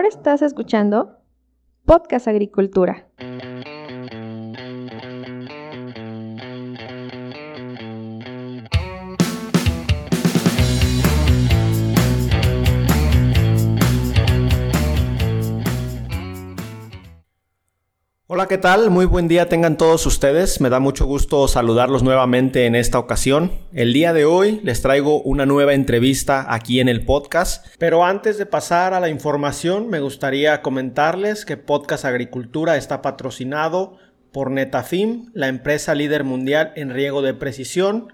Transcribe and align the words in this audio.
Ahora 0.00 0.08
estás 0.08 0.40
escuchando 0.40 1.18
Podcast 1.84 2.26
Agricultura. 2.26 3.06
Hola, 18.40 18.48
¿qué 18.48 18.56
tal? 18.56 18.88
Muy 18.88 19.04
buen 19.04 19.28
día 19.28 19.50
tengan 19.50 19.76
todos 19.76 20.06
ustedes. 20.06 20.62
Me 20.62 20.70
da 20.70 20.80
mucho 20.80 21.04
gusto 21.04 21.46
saludarlos 21.46 22.02
nuevamente 22.02 22.64
en 22.64 22.74
esta 22.74 22.98
ocasión. 22.98 23.52
El 23.74 23.92
día 23.92 24.14
de 24.14 24.24
hoy 24.24 24.62
les 24.64 24.80
traigo 24.80 25.20
una 25.20 25.44
nueva 25.44 25.74
entrevista 25.74 26.46
aquí 26.48 26.80
en 26.80 26.88
el 26.88 27.04
podcast. 27.04 27.66
Pero 27.76 28.02
antes 28.02 28.38
de 28.38 28.46
pasar 28.46 28.94
a 28.94 29.00
la 29.00 29.10
información, 29.10 29.90
me 29.90 30.00
gustaría 30.00 30.62
comentarles 30.62 31.44
que 31.44 31.58
Podcast 31.58 32.06
Agricultura 32.06 32.78
está 32.78 33.02
patrocinado 33.02 33.98
por 34.32 34.50
Netafim, 34.50 35.26
la 35.34 35.48
empresa 35.48 35.94
líder 35.94 36.24
mundial 36.24 36.72
en 36.76 36.94
riego 36.94 37.20
de 37.20 37.34
precisión. 37.34 38.10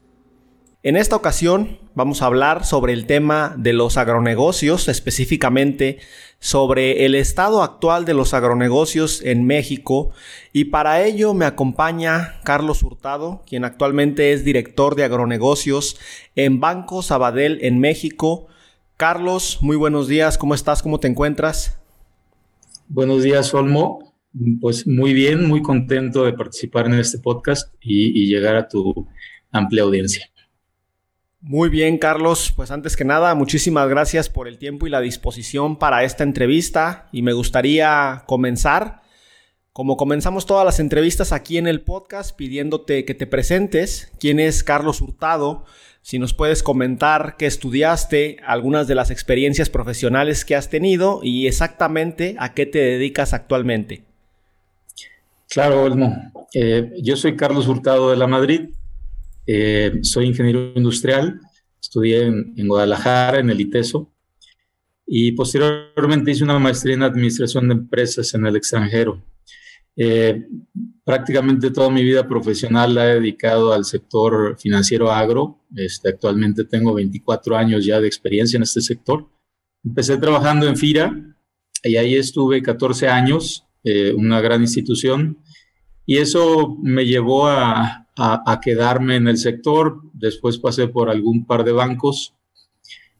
En 0.84 0.96
esta 0.96 1.14
ocasión 1.16 1.78
vamos 1.94 2.20
a 2.20 2.26
hablar 2.26 2.66
sobre 2.66 2.92
el 2.92 3.06
tema 3.06 3.54
de 3.56 3.72
los 3.72 3.96
agronegocios, 3.96 4.88
específicamente 4.88 6.00
sobre 6.40 7.06
el 7.06 7.14
estado 7.14 7.62
actual 7.62 8.04
de 8.04 8.12
los 8.12 8.34
agronegocios 8.34 9.22
en 9.22 9.46
México 9.46 10.10
y 10.52 10.64
para 10.64 11.02
ello 11.02 11.32
me 11.32 11.46
acompaña 11.46 12.38
Carlos 12.44 12.82
Hurtado, 12.82 13.42
quien 13.46 13.64
actualmente 13.64 14.32
es 14.32 14.44
director 14.44 14.94
de 14.94 15.04
agronegocios 15.04 15.98
en 16.36 16.60
Banco 16.60 17.00
Sabadell 17.00 17.60
en 17.62 17.78
México. 17.78 18.46
Carlos, 18.98 19.60
muy 19.62 19.76
buenos 19.76 20.06
días, 20.06 20.36
¿cómo 20.36 20.54
estás? 20.54 20.82
¿Cómo 20.82 21.00
te 21.00 21.08
encuentras? 21.08 21.78
Buenos 22.88 23.22
días, 23.22 23.54
Olmo. 23.54 24.11
Pues 24.60 24.86
muy 24.86 25.12
bien, 25.12 25.46
muy 25.46 25.60
contento 25.60 26.24
de 26.24 26.32
participar 26.32 26.86
en 26.86 26.94
este 26.94 27.18
podcast 27.18 27.74
y, 27.80 28.26
llegar 28.26 28.56
a 28.56 28.66
tu 28.66 29.06
amplia 29.50 29.82
audiencia. 29.82 30.30
Muy 31.40 31.68
bien, 31.68 31.98
Carlos. 31.98 32.52
Pues 32.54 32.70
antes 32.70 32.96
que 32.96 33.04
nada, 33.04 33.34
muchísimas 33.34 33.88
gracias 33.88 34.30
por 34.30 34.48
el 34.48 34.58
tiempo 34.58 34.86
y 34.86 34.90
la 34.90 35.00
disposición 35.00 35.76
para 35.76 36.04
esta 36.04 36.24
entrevista. 36.24 37.08
Y 37.12 37.20
me 37.22 37.34
gustaría 37.34 38.22
comenzar, 38.26 39.02
como 39.72 39.96
comenzamos 39.98 40.46
todas 40.46 40.64
las 40.64 40.80
entrevistas 40.80 41.32
aquí 41.32 41.58
en 41.58 41.66
el 41.66 41.82
podcast, 41.82 42.34
pidiéndote 42.34 43.04
que 43.04 43.14
te 43.14 43.26
presentes. 43.26 44.12
¿Quién 44.18 44.40
es 44.40 44.64
Carlos 44.64 45.02
Hurtado? 45.02 45.64
Si 46.00 46.18
nos 46.18 46.32
puedes 46.32 46.62
comentar 46.62 47.36
qué 47.36 47.46
estudiaste, 47.46 48.38
algunas 48.46 48.88
de 48.88 48.94
las 48.94 49.10
experiencias 49.10 49.68
profesionales 49.68 50.44
que 50.44 50.56
has 50.56 50.70
tenido 50.70 51.20
y 51.22 51.48
exactamente 51.48 52.34
a 52.38 52.54
qué 52.54 52.64
te 52.66 52.78
dedicas 52.78 53.34
actualmente. 53.34 54.11
Claro, 55.52 55.82
Olmo. 55.82 56.16
Eh, 56.54 56.94
yo 57.02 57.14
soy 57.14 57.36
Carlos 57.36 57.68
Hurtado 57.68 58.10
de 58.10 58.16
la 58.16 58.26
Madrid. 58.26 58.70
Eh, 59.46 59.98
soy 60.00 60.24
ingeniero 60.24 60.72
industrial. 60.74 61.40
Estudié 61.78 62.22
en, 62.22 62.66
Guadalajara, 62.66 63.38
en 63.38 63.50
el 63.50 63.60
ITESO. 63.60 64.10
Y 65.06 65.32
posteriormente 65.32 66.30
hice 66.30 66.42
una 66.42 66.58
maestría 66.58 66.94
en 66.94 67.02
administración 67.02 67.68
de 67.68 67.74
empresas 67.74 68.32
en 68.32 68.46
el 68.46 68.56
extranjero. 68.56 69.22
Eh, 69.94 70.46
prácticamente 71.04 71.70
toda 71.70 71.90
mi 71.90 72.02
vida 72.02 72.26
profesional 72.26 72.94
la 72.94 73.10
he 73.10 73.14
dedicado 73.16 73.74
al 73.74 73.84
sector 73.84 74.56
financiero 74.58 75.12
agro. 75.12 75.58
Este, 75.76 76.08
actualmente 76.08 76.64
tengo 76.64 76.94
24 76.94 77.58
años 77.58 77.84
ya 77.84 78.00
de 78.00 78.06
experiencia 78.06 78.56
en 78.56 78.62
este 78.62 78.80
sector. 78.80 79.28
Empecé 79.84 80.16
trabajando 80.16 80.66
en 80.66 80.78
FIRA 80.78 81.36
y 81.84 81.96
ahí 81.96 82.14
estuve 82.14 82.62
14 82.62 83.08
años, 83.08 83.66
eh, 83.84 84.14
una 84.14 84.40
gran 84.40 84.62
institución, 84.62 85.41
y 86.12 86.18
eso 86.18 86.76
me 86.82 87.06
llevó 87.06 87.46
a, 87.46 88.06
quedarme 88.62 89.16
en 89.16 89.28
el 89.28 89.38
sector. 89.38 90.02
Después 90.12 90.58
pasé 90.58 90.86
por 90.86 91.08
algún 91.08 91.46
par 91.46 91.64
de 91.64 91.72
bancos 91.72 92.34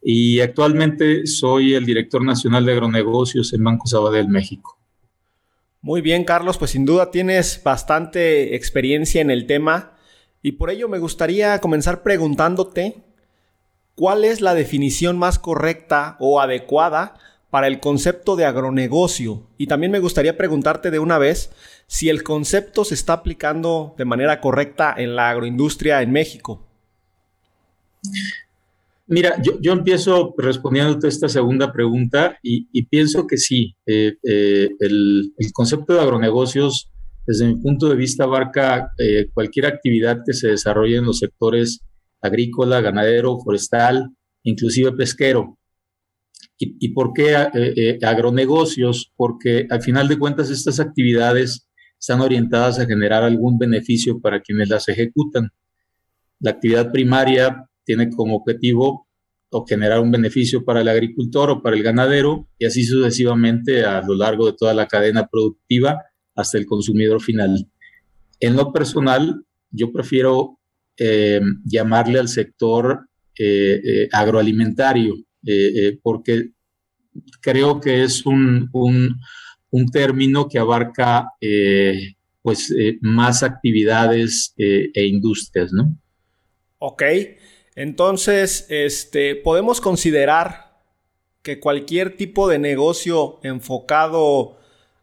y 0.02 0.40
actualmente 0.40 1.26
soy 1.26 1.72
el 1.72 1.86
director 1.86 2.22
nacional 2.22 2.66
de 2.66 2.72
agronegocios 2.72 3.54
en 3.54 3.64
Banco 3.64 3.86
Sabadell, 3.86 4.28
México. 4.28 4.78
Muy 5.80 6.02
bien, 6.02 6.24
Carlos, 6.24 6.58
pues 6.58 6.72
sin 6.72 6.84
duda 6.84 7.10
tienes 7.10 7.62
bastante 7.64 8.54
experiencia 8.56 9.22
en 9.22 9.30
el 9.30 9.46
tema 9.46 9.96
y 10.42 10.52
por 10.52 10.68
ello 10.68 10.86
me 10.86 10.98
gustaría 10.98 11.58
comenzar 11.60 12.02
preguntándote 12.02 13.02
cuál 13.94 14.22
es 14.22 14.42
la 14.42 14.52
definición 14.52 15.18
más 15.18 15.38
correcta 15.38 16.18
o 16.20 16.42
adecuada 16.42 17.14
para 17.52 17.66
el 17.66 17.80
concepto 17.80 18.34
de 18.34 18.46
agronegocio. 18.46 19.42
Y 19.58 19.66
también 19.66 19.92
me 19.92 19.98
gustaría 19.98 20.38
preguntarte 20.38 20.90
de 20.90 20.98
una 20.98 21.18
vez 21.18 21.50
si 21.86 22.08
el 22.08 22.22
concepto 22.22 22.82
se 22.82 22.94
está 22.94 23.12
aplicando 23.12 23.94
de 23.98 24.06
manera 24.06 24.40
correcta 24.40 24.94
en 24.96 25.16
la 25.16 25.28
agroindustria 25.28 26.00
en 26.00 26.12
México. 26.12 26.66
Mira, 29.06 29.36
yo, 29.42 29.72
empiezo 29.72 30.34
respondiéndote 30.38 31.08
esta 31.08 31.28
segunda 31.28 31.70
pregunta 31.74 32.38
y, 32.42 32.84
pienso 32.86 33.26
que 33.26 33.36
sí. 33.36 33.76
Eh, 33.84 34.14
eh, 34.26 34.70
el, 34.80 35.34
concepto 35.52 35.92
de 35.92 36.00
agronegocios, 36.00 36.90
desde 37.26 37.48
mi 37.48 37.56
punto 37.56 37.86
de 37.90 37.96
vista, 37.96 38.24
abarca 38.24 38.92
eh, 38.96 39.26
cualquier 39.34 39.66
actividad 39.66 40.20
que 40.24 40.32
se 40.32 40.48
desarrolle 40.48 40.96
en 40.96 41.04
los 41.04 41.18
sectores 41.18 41.80
agrícola, 42.22 42.80
ganadero, 42.80 43.38
forestal, 43.40 44.08
inclusive 44.42 44.92
pesquero. 44.92 45.58
¿Y, 46.58 46.90
por 46.90 47.12
qué 47.12 47.34
agronegocios? 48.02 49.12
Porque 49.16 49.66
al 49.68 49.82
final 49.82 50.06
de 50.06 50.18
cuentas 50.18 50.48
estas 50.48 50.78
actividades 50.78 51.68
están 51.98 52.20
orientadas 52.20 52.78
a 52.78 52.86
generar 52.86 53.24
algún 53.24 53.58
beneficio 53.58 54.20
para 54.20 54.40
quienes 54.40 54.68
las 54.68 54.88
ejecutan. 54.88 55.50
La 56.38 56.52
actividad 56.52 56.92
primaria 56.92 57.68
tiene 57.84 58.10
como 58.10 58.36
objetivo 58.36 59.08
generar 59.66 60.00
un 60.00 60.10
beneficio 60.10 60.64
para 60.64 60.80
el 60.80 60.88
agricultor 60.88 61.50
o 61.50 61.62
para 61.62 61.76
el 61.76 61.82
ganadero 61.82 62.48
y 62.58 62.64
así 62.64 62.84
sucesivamente 62.84 63.84
a 63.84 64.00
lo 64.02 64.14
largo 64.14 64.46
de 64.46 64.54
toda 64.58 64.72
la 64.72 64.86
cadena 64.86 65.28
productiva 65.30 66.02
hasta 66.34 66.56
el 66.58 66.64
consumidor 66.64 67.20
final. 67.20 67.68
En 68.40 68.56
lo 68.56 68.72
personal, 68.72 69.44
yo 69.70 69.92
prefiero 69.92 70.58
eh, 70.98 71.40
llamarle 71.64 72.18
al 72.18 72.28
sector 72.28 73.08
eh, 73.38 73.80
eh, 73.84 74.08
agroalimentario 74.10 75.16
porque 76.02 76.50
creo 77.40 77.80
que 77.80 78.02
es 78.02 78.24
un, 78.26 78.68
un, 78.72 79.90
término 79.90 80.48
que 80.48 80.58
abarca 80.58 81.28
pues 82.42 82.72
más 83.00 83.42
actividades 83.42 84.54
e 84.56 85.06
industrias, 85.06 85.72
¿no? 85.72 85.96
Ok. 86.78 87.02
Entonces, 87.74 88.66
este, 88.68 89.34
podemos 89.34 89.80
considerar 89.80 90.72
que 91.42 91.58
cualquier 91.58 92.16
tipo 92.16 92.48
de 92.48 92.58
negocio 92.58 93.40
enfocado 93.42 94.58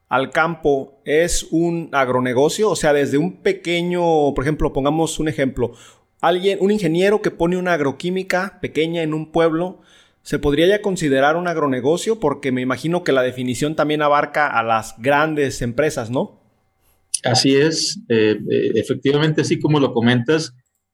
al 0.07 0.31
campo 0.31 1.01
es 1.05 1.47
un 1.51 1.89
agronegocio, 1.91 2.69
o 2.69 2.75
sea, 2.75 2.93
desde 2.93 3.17
un 3.17 3.41
pequeño, 3.41 4.33
por 4.33 4.43
ejemplo, 4.43 4.73
pongamos 4.73 5.19
un 5.19 5.27
ejemplo, 5.27 5.73
alguien, 6.21 6.57
un 6.61 6.71
ingeniero 6.71 7.21
que 7.21 7.31
pone 7.31 7.57
una 7.57 7.73
agroquímica 7.73 8.59
pequeña 8.61 9.03
en 9.03 9.13
un 9.13 9.31
pueblo, 9.31 9.81
¿se 10.23 10.39
podría 10.39 10.67
ya 10.67 10.81
considerar 10.81 11.35
un 11.35 11.47
agronegocio? 11.47 12.19
Porque 12.19 12.51
me 12.51 12.61
imagino 12.61 13.03
que 13.03 13.11
la 13.11 13.23
definición 13.23 13.75
también 13.75 14.01
abarca 14.01 14.47
a 14.47 14.63
las 14.63 14.95
grandes 14.99 15.61
empresas, 15.61 16.09
¿no? 16.09 16.39
Así 17.23 17.55
es, 17.55 18.01
eh, 18.07 18.39
eh, 18.49 18.71
efectivamente, 18.75 19.41
así 19.41 19.59
como 19.59 19.79
lo 19.79 19.93
comentas, 19.93 20.53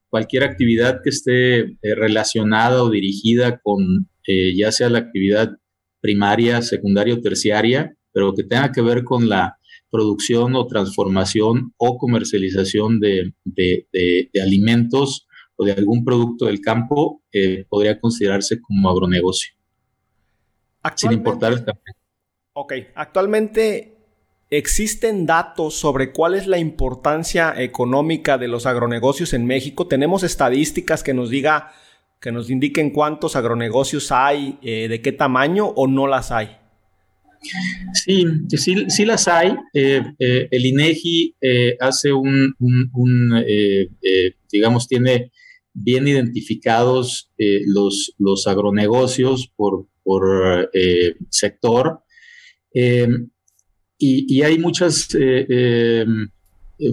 cualquier 0.10 0.44
actividad 0.44 1.02
que 1.04 1.10
esté 1.10 1.60
eh, 1.60 1.76
relacionada 1.96 2.84
o 2.84 2.90
dirigida 2.90 3.60
con 3.62 4.08
eh, 4.28 4.56
ya 4.56 4.72
sea 4.72 4.90
la 4.90 5.00
actividad 5.00 5.58
primaria, 6.00 6.62
secundaria 6.62 7.16
o 7.16 7.20
terciaria, 7.20 7.96
pero 8.14 8.34
que 8.34 8.44
tenga 8.44 8.72
que 8.72 8.82
ver 8.82 9.04
con 9.04 9.28
la 9.28 9.58
producción 9.92 10.56
o 10.56 10.68
transformación 10.68 11.74
o 11.78 11.98
comercialización 11.98 13.00
de, 13.00 13.34
alimentos 14.42 15.25
o 15.56 15.66
de 15.66 15.74
algún 15.74 16.04
producto 16.04 16.46
del 16.46 16.62
campo, 16.62 17.22
eh, 17.32 17.66
podría 17.70 18.00
considerarse 18.00 18.62
como 18.62 18.90
agronegocio. 18.90 19.54
Sin 20.96 21.14
importar 21.14 21.54
el 21.54 21.66
tamaño. 21.66 21.94
Ok, 22.54 22.74
actualmente 22.96 23.96
¿Existen 24.52 25.26
datos 25.26 25.74
sobre 25.74 26.12
cuál 26.12 26.36
es 26.36 26.46
la 26.46 26.60
importancia 26.60 27.56
económica 27.58 28.38
de 28.38 28.48
los 28.48 28.68
agronegocios 28.68 29.34
en 29.34 29.48
México? 29.48 29.88
¿Tenemos 29.88 30.24
estadísticas 30.24 31.02
que 31.02 31.16
nos 31.16 31.32
diga, 31.32 31.72
que 32.22 32.32
nos 32.32 32.52
indiquen 32.52 32.92
cuántos 32.92 33.36
agronegocios 33.36 34.12
hay, 34.12 34.60
eh, 34.62 34.88
de 34.88 35.02
qué 35.02 35.12
tamaño 35.12 35.66
o 35.66 35.88
no 35.88 36.06
las 36.06 36.32
hay? 36.32 36.58
Sí, 37.94 38.26
sí, 38.50 38.86
sí 38.90 39.06
las 39.06 39.28
hay. 39.28 39.56
Eh, 39.74 40.02
eh, 40.20 40.48
el 40.52 40.66
INEGI 40.66 41.36
eh, 41.42 41.78
hace 41.80 42.14
un, 42.14 42.56
digamos, 44.52 44.88
tiene 44.88 45.32
bien 45.76 46.08
identificados 46.08 47.32
los, 47.38 48.14
los 48.18 48.48
agronegocios 48.48 49.52
por, 49.56 49.88
por 50.04 50.70
sector 51.30 52.00
y, 52.74 53.06
y, 53.98 54.42
hay 54.42 54.58
muchas 54.58 55.10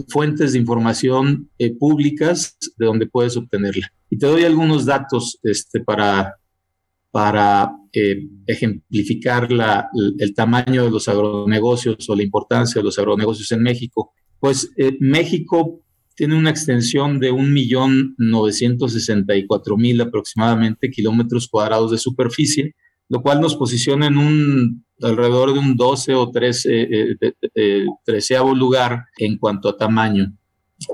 fuentes 0.08 0.52
de 0.52 0.58
información 0.58 1.50
públicas 1.78 2.58
de 2.76 2.86
donde 2.86 3.06
puedes 3.06 3.36
obtenerla. 3.36 3.92
Y 4.10 4.18
te 4.18 4.26
doy 4.26 4.44
algunos 4.44 4.84
datos 4.84 5.38
este, 5.42 5.80
para, 5.80 6.36
para 7.10 7.70
eh, 7.92 8.26
ejemplificar 8.46 9.46
el 10.18 10.34
tamaño 10.34 10.84
de 10.84 10.90
los 10.90 11.08
agronegocios 11.08 12.08
o 12.08 12.16
la 12.16 12.22
importancia 12.22 12.80
de 12.80 12.84
los 12.84 12.98
agronegocios 12.98 13.52
en 13.52 13.62
México. 13.62 14.12
Pues 14.40 14.72
eh, 14.78 14.96
México 14.98 15.81
tiene 16.14 16.36
una 16.36 16.50
extensión 16.50 17.18
de 17.18 17.32
1.964.000 17.32 20.02
aproximadamente 20.02 20.90
kilómetros 20.90 21.48
cuadrados 21.48 21.90
de 21.90 21.96
superficie, 21.98 22.76
lo 23.08 23.22
cual 23.22 23.40
nos 23.40 23.56
posiciona 23.56 24.06
en 24.06 24.18
un 24.18 24.84
alrededor 25.00 25.52
de 25.52 25.58
un 25.58 25.76
12 25.76 26.14
o 26.14 26.30
13 26.30 27.16
eh, 27.54 27.86
lugar 28.54 29.06
en 29.18 29.36
cuanto 29.38 29.68
a 29.68 29.76
tamaño. 29.76 30.32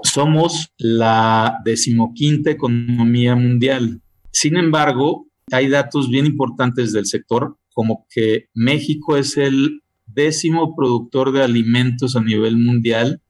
Somos 0.03 0.73
la 0.79 1.59
decimoquinta 1.65 2.51
economía 2.51 3.37
mundial. 3.37 4.01
Sin 4.31 4.57
embargo, 4.57 5.27
hay 5.51 5.69
datos 5.69 6.11
bien 6.11 6.27
importantes 6.27 6.93
del 6.93 7.07
sector, 7.07 7.57
como 7.73 8.07
que 8.11 8.49
México 8.55 9.17
es 9.17 9.37
el 9.37 9.83
décimo 10.07 10.75
productor 10.77 11.33
de 11.33 11.43
alimentos 11.43 12.17
a 12.17 12.21
nivel 12.21 12.57
mundial, 12.57 13.23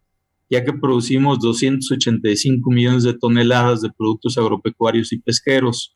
ya 0.51 0.65
que 0.65 0.73
producimos 0.73 1.39
285 1.41 2.71
millones 2.71 3.03
de 3.03 3.15
toneladas 3.15 3.83
de 3.83 3.91
productos 3.91 4.39
agropecuarios 4.39 5.13
y 5.13 5.19
pesqueros. 5.21 5.95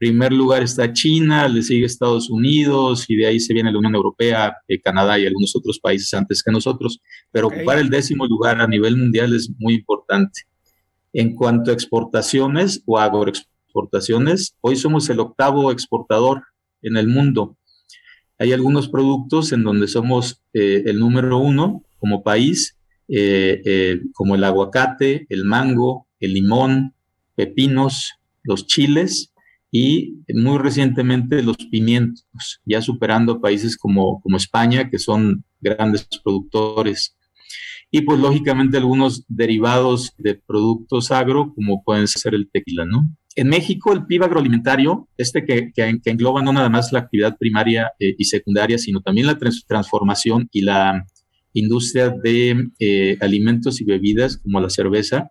En 0.00 0.08
primer 0.10 0.32
lugar 0.32 0.62
está 0.62 0.92
China, 0.92 1.48
le 1.48 1.62
sigue 1.62 1.86
Estados 1.86 2.28
Unidos 2.28 3.06
y 3.08 3.16
de 3.16 3.26
ahí 3.26 3.40
se 3.40 3.54
viene 3.54 3.72
la 3.72 3.78
Unión 3.78 3.94
Europea, 3.94 4.56
eh, 4.68 4.80
Canadá 4.80 5.18
y 5.18 5.26
algunos 5.26 5.56
otros 5.56 5.78
países 5.78 6.12
antes 6.12 6.42
que 6.42 6.52
nosotros. 6.52 7.00
Pero 7.30 7.46
ocupar 7.48 7.78
el 7.78 7.88
décimo 7.88 8.26
lugar 8.26 8.60
a 8.60 8.66
nivel 8.66 8.96
mundial 8.96 9.34
es 9.34 9.50
muy 9.58 9.74
importante. 9.74 10.42
En 11.12 11.34
cuanto 11.34 11.70
a 11.70 11.74
exportaciones 11.74 12.82
o 12.86 12.98
agroexportaciones, 12.98 13.54
exportaciones. 13.74 14.54
Hoy 14.60 14.76
somos 14.76 15.10
el 15.10 15.18
octavo 15.18 15.72
exportador 15.72 16.44
en 16.82 16.96
el 16.96 17.08
mundo. 17.08 17.56
Hay 18.38 18.52
algunos 18.52 18.88
productos 18.88 19.52
en 19.52 19.64
donde 19.64 19.88
somos 19.88 20.42
eh, 20.52 20.84
el 20.86 21.00
número 21.00 21.38
uno 21.38 21.82
como 21.98 22.22
país, 22.22 22.76
eh, 23.08 23.60
eh, 23.64 24.00
como 24.12 24.34
el 24.34 24.44
aguacate, 24.44 25.26
el 25.28 25.44
mango, 25.44 26.08
el 26.20 26.34
limón, 26.34 26.94
pepinos, 27.34 28.14
los 28.42 28.66
chiles 28.66 29.32
y 29.70 30.18
muy 30.32 30.58
recientemente 30.58 31.42
los 31.42 31.56
pimientos, 31.56 32.60
ya 32.64 32.80
superando 32.80 33.40
países 33.40 33.76
como, 33.76 34.20
como 34.20 34.36
España, 34.36 34.88
que 34.88 34.98
son 34.98 35.44
grandes 35.60 36.08
productores. 36.22 37.16
Y 37.90 38.02
pues 38.02 38.18
lógicamente 38.18 38.76
algunos 38.76 39.24
derivados 39.28 40.14
de 40.18 40.34
productos 40.34 41.10
agro, 41.10 41.52
como 41.54 41.82
pueden 41.82 42.08
ser 42.08 42.34
el 42.34 42.48
tequila, 42.50 42.84
¿no? 42.84 43.10
En 43.36 43.48
México, 43.48 43.92
el 43.92 44.06
PIB 44.06 44.24
agroalimentario, 44.24 45.08
este 45.16 45.44
que, 45.44 45.72
engloba 46.04 46.40
no 46.42 46.52
nada 46.52 46.68
más 46.68 46.92
la 46.92 47.00
actividad 47.00 47.36
primaria 47.36 47.90
eh, 47.98 48.14
y 48.16 48.24
secundaria, 48.24 48.78
sino 48.78 49.00
también 49.00 49.26
la 49.26 49.38
transformación 49.38 50.48
y 50.52 50.62
la 50.62 51.04
industria 51.54 52.10
de 52.10 52.68
eh, 52.78 53.16
alimentos 53.20 53.80
y 53.80 53.84
bebidas, 53.84 54.36
como 54.36 54.60
la 54.60 54.70
cerveza, 54.70 55.30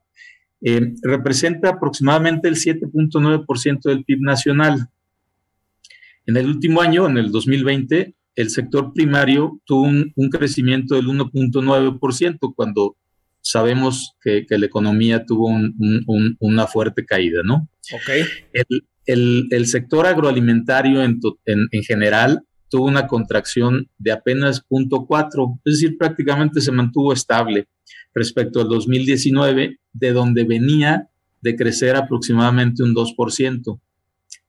eh, 0.62 0.94
representa 1.04 1.70
aproximadamente 1.70 2.48
el 2.48 2.56
7.9% 2.56 3.82
del 3.84 4.04
PIB 4.04 4.22
nacional. 4.22 4.88
En 6.26 6.38
el 6.38 6.48
último 6.48 6.82
año, 6.82 7.08
en 7.08 7.18
el 7.18 7.32
2020, 7.32 8.16
el 8.36 8.50
sector 8.50 8.94
primario 8.94 9.62
tuvo 9.66 9.84
un, 9.84 10.12
un 10.16 10.30
crecimiento 10.30 10.96
del 10.96 11.06
1.9%, 11.06 12.54
cuando 12.56 12.96
sabemos 13.44 14.16
que, 14.22 14.46
la 14.50 14.66
economía 14.66 15.26
tuvo 15.26 15.52
una 16.40 16.68
fuerte 16.68 17.06
caída, 17.06 17.42
¿no? 17.44 17.70
Ok. 17.94 18.10
El, 19.06 19.66
sector 19.68 20.08
agroalimentario 20.08 21.04
en, 21.04 21.20
general 21.86 22.44
tuvo 22.74 22.88
una 22.88 23.06
contracción 23.06 23.88
de 24.00 24.12
apenas 24.12 24.66
0.4, 24.68 25.60
es 25.64 25.74
decir, 25.74 25.96
prácticamente 25.96 26.60
se 26.60 26.72
mantuvo 26.72 27.14
estable 27.14 27.68
respecto 28.16 28.62
al 28.62 28.68
2019, 28.68 29.78
de 29.94 30.12
donde 30.12 30.44
venía 30.44 31.08
de 31.40 31.56
crecer 31.56 31.96
aproximadamente 31.96 32.82
un 32.82 32.96
2%. 32.96 33.80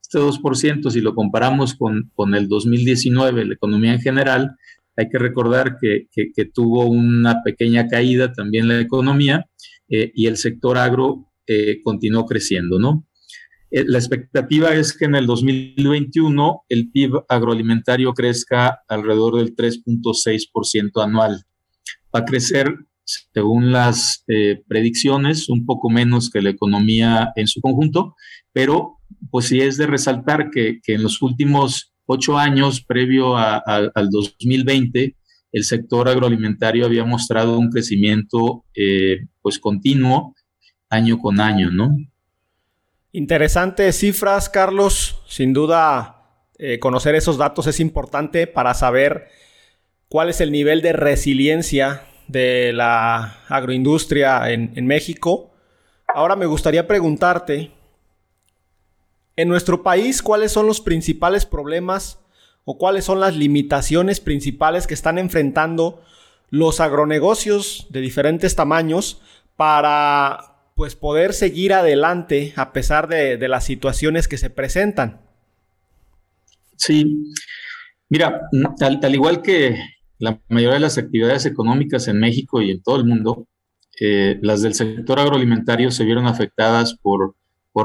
Este 0.00 0.18
2%, 0.18 0.90
si 0.90 1.02
lo 1.02 1.14
comparamos 1.14 1.74
con, 1.74 2.10
con 2.14 2.34
el 2.34 2.48
2019, 2.48 3.44
la 3.44 3.52
economía 3.52 3.92
en 3.92 4.00
general, 4.00 4.56
hay 4.96 5.10
que 5.10 5.18
recordar 5.18 5.76
que, 5.78 6.08
tuvo 6.46 6.86
una 6.86 7.42
pequeña 7.42 7.88
caída 7.88 8.32
también 8.32 8.68
la 8.68 8.80
economía 8.80 9.44
eh, 9.86 10.12
y 10.14 10.28
el 10.28 10.38
sector 10.38 10.78
agro 10.78 11.30
eh, 11.46 11.82
continuó 11.84 12.24
creciendo, 12.24 12.78
¿no? 12.78 13.06
Eh, 13.74 13.84
la 13.88 13.98
expectativa 13.98 14.72
es 14.72 14.96
que 14.96 15.06
en 15.06 15.16
el 15.16 15.26
2021 15.26 16.64
el 16.68 16.92
PIB 16.92 17.24
agroalimentario 17.28 18.14
crezca 18.14 18.78
alrededor 18.86 19.38
del 19.38 19.56
3.6% 19.56 21.02
anual. 21.02 21.42
Va 22.14 22.20
a 22.20 22.24
crecer, 22.24 22.72
según 23.04 23.72
las 23.72 24.24
predicciones, 24.68 25.48
un 25.48 25.66
poco 25.66 25.90
menos 25.90 26.30
que 26.30 26.40
la 26.40 26.50
economía 26.50 27.32
en 27.34 27.48
su 27.48 27.60
conjunto, 27.60 28.14
pero 28.52 28.98
pues 29.32 29.46
sí 29.46 29.60
es 29.60 29.76
de 29.76 29.88
resaltar 29.88 30.50
que, 30.50 30.78
en 30.86 31.02
los 31.02 31.20
últimos 31.20 31.92
ocho 32.06 32.38
años 32.38 32.84
previo 32.84 33.36
al 33.36 34.08
2020, 34.10 35.16
el 35.54 35.64
sector 35.64 36.08
agroalimentario 36.08 36.84
había 36.84 37.04
mostrado 37.04 37.58
un 37.58 37.70
crecimiento 37.70 38.64
eh, 38.74 39.26
pues 39.40 39.58
continuo 39.58 40.34
año 40.90 41.18
con 41.18 41.40
año, 41.40 41.70
¿no? 41.70 41.90
Interesantes 43.14 43.96
cifras, 44.00 44.48
Carlos. 44.48 45.22
Sin 45.28 45.52
duda, 45.52 46.32
eh, 46.58 46.80
conocer 46.80 47.14
esos 47.14 47.38
datos 47.38 47.68
es 47.68 47.78
importante 47.78 48.48
para 48.48 48.74
saber 48.74 49.28
cuál 50.08 50.30
es 50.30 50.40
el 50.40 50.50
nivel 50.50 50.82
de 50.82 50.92
resiliencia 50.92 52.02
de 52.26 52.72
la 52.72 53.38
agroindustria 53.48 54.50
en, 54.50 54.72
en 54.74 54.88
México. 54.88 55.52
Ahora 56.12 56.34
me 56.34 56.46
gustaría 56.46 56.88
preguntarte, 56.88 57.70
en 59.36 59.48
nuestro 59.48 59.84
país, 59.84 60.20
¿cuáles 60.20 60.50
son 60.50 60.66
los 60.66 60.80
principales 60.80 61.46
problemas 61.46 62.18
o 62.64 62.78
cuáles 62.78 63.04
son 63.04 63.20
las 63.20 63.36
limitaciones 63.36 64.18
principales 64.18 64.88
que 64.88 64.94
están 64.94 65.18
enfrentando 65.18 66.02
los 66.50 66.80
agronegocios 66.80 67.86
de 67.90 68.00
diferentes 68.00 68.56
tamaños 68.56 69.22
para 69.54 70.53
pues 70.74 70.96
poder 70.96 71.32
seguir 71.32 71.72
adelante 71.72 72.52
a 72.56 72.72
pesar 72.72 73.08
de, 73.08 73.36
las 73.48 73.64
situaciones 73.64 74.28
que 74.28 74.38
se 74.38 74.50
presentan? 74.50 75.20
Sí, 76.76 77.32
mira, 78.08 78.42
al, 78.80 79.14
igual 79.14 79.42
que 79.42 79.76
la 80.18 80.40
mayoría 80.48 80.74
de 80.74 80.80
las 80.80 80.98
actividades 80.98 81.46
económicas 81.46 82.08
en 82.08 82.18
México 82.18 82.60
y 82.60 82.70
en 82.70 82.82
todo 82.82 82.96
el 82.96 83.04
mundo, 83.04 83.46
eh, 84.00 84.38
las 84.42 84.62
del 84.62 84.74
sector 84.74 85.20
agroalimentario 85.20 85.90
se 85.90 86.04
vieron 86.04 86.26
afectadas 86.26 86.98
por 87.00 87.36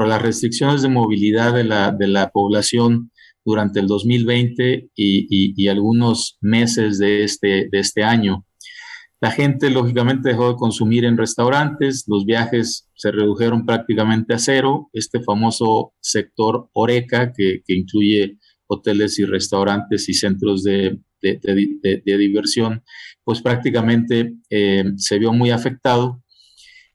las 0.08 0.22
restricciones 0.22 0.82
de 0.82 0.90
movilidad 0.90 1.54
de 1.54 1.64
la, 1.64 1.92
de 1.92 2.08
la 2.08 2.32
población 2.32 3.12
durante 3.46 3.80
el 3.80 3.88
2020 3.88 4.90
y, 4.96 5.54
y, 5.56 5.68
algunos 5.68 6.38
meses 6.42 7.00
de 7.00 7.24
este, 7.24 7.68
de 7.72 7.80
este 7.80 8.04
año. 8.04 8.46
La 9.22 9.32
gente 9.32 9.70
lógicamente 9.70 10.30
dejó 10.30 10.50
de 10.50 10.56
consumir 10.56 11.04
en 11.04 11.18
restaurantes, 11.18 12.06
los 12.08 12.26
viajes 12.26 12.90
se 12.96 13.12
redujeron 13.12 13.66
prácticamente 13.66 14.34
a 14.34 14.40
cero. 14.40 14.90
Este 14.94 15.22
famoso 15.22 15.94
sector 16.00 16.70
Oreca, 16.74 17.34
que, 17.36 17.62
incluye 17.68 18.38
hoteles 18.68 19.20
y 19.20 19.26
restaurantes 19.26 20.08
y 20.08 20.14
centros 20.14 20.64
de, 20.64 21.00
diversión, 22.06 22.84
pues 23.26 23.42
prácticamente 23.42 24.36
eh, 24.50 24.86
se 24.96 25.20
vio 25.20 25.34
muy 25.34 25.52
afectado 25.52 26.24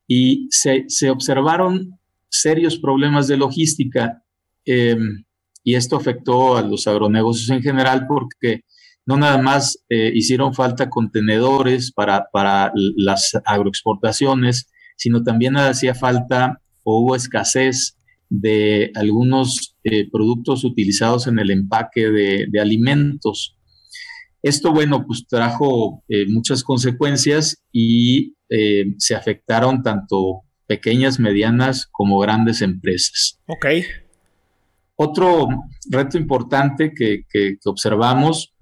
y 0.07 0.47
se, 0.51 0.85
se 0.89 1.11
observaron 1.11 1.99
serios 2.31 2.79
problemas 2.79 3.29
de 3.29 3.37
logística 3.37 4.23
em, 4.65 5.25
y 5.63 5.75
esto 5.75 5.97
afectó 5.97 6.57
a 6.57 6.63
los 6.63 6.87
agronegocios 6.87 7.51
en 7.51 7.63
general 7.63 8.07
porque 8.07 8.65
no 9.07 9.17
nada 9.17 9.39
más 9.39 9.79
eh, 9.89 10.11
hicieron 10.15 10.55
falta 10.55 10.89
contenedores 10.89 11.93
para, 11.93 12.27
para 12.33 12.73
las 12.75 13.33
agroexportaciones, 13.45 14.71
sino 14.97 15.23
también 15.23 15.57
hacía 15.57 15.95
falta 15.95 16.61
o 16.85 17.01
hubo 17.01 17.17
escasez 17.17 17.97
de 18.31 18.91
algunos 18.95 19.77
eh, 19.85 20.09
productos 20.11 20.65
utilizados 20.65 21.27
en 21.27 21.39
el 21.39 21.51
empaque 21.51 22.11
de, 22.11 22.61
alimentos. 22.61 23.57
Esto, 24.43 24.73
bueno, 24.73 25.07
pues 25.07 25.27
trajo 25.27 26.03
eh, 26.09 26.27
muchas 26.29 26.63
consecuencias 26.65 27.63
y 27.73 28.35
se 28.99 29.17
afectaron 29.17 29.83
tanto 29.83 30.43
pequeñas, 30.69 31.19
medianas 31.19 31.89
como 31.91 32.21
grandes 32.21 32.63
empresas. 32.63 33.41
Ok. 33.47 33.67
Otro 34.95 35.49
reto 35.91 36.19
importante 36.19 36.93
que, 36.95 37.25
que 37.29 37.57
observamos 37.65 38.54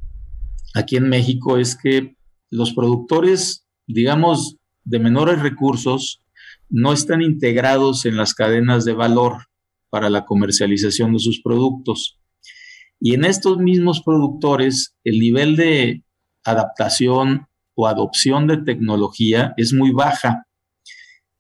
aquí 0.74 0.96
en 0.96 1.08
México 1.08 1.58
es 1.58 1.76
que 1.76 2.16
los 2.50 2.72
productores, 2.72 3.66
digamos, 3.86 4.56
de 4.84 4.98
menores 4.98 5.40
recursos, 5.40 6.22
no 6.68 6.92
están 6.92 7.22
integrados 7.22 8.06
en 8.06 8.16
las 8.16 8.34
cadenas 8.34 8.84
de 8.84 8.94
valor 8.94 9.46
para 9.90 10.08
la 10.08 10.24
comercialización 10.24 11.12
de 11.12 11.18
sus 11.18 11.42
productos. 11.42 12.18
Y 12.98 13.14
en 13.14 13.24
estos 13.24 13.58
mismos 13.58 14.02
productores, 14.02 14.96
el 15.04 15.18
nivel 15.18 15.56
de 15.56 16.02
adaptación 16.44 17.46
o 17.74 17.86
adopción 17.86 18.46
de 18.46 18.58
tecnología 18.58 19.54
es 19.56 19.72
muy 19.72 19.90
baja. 19.90 20.46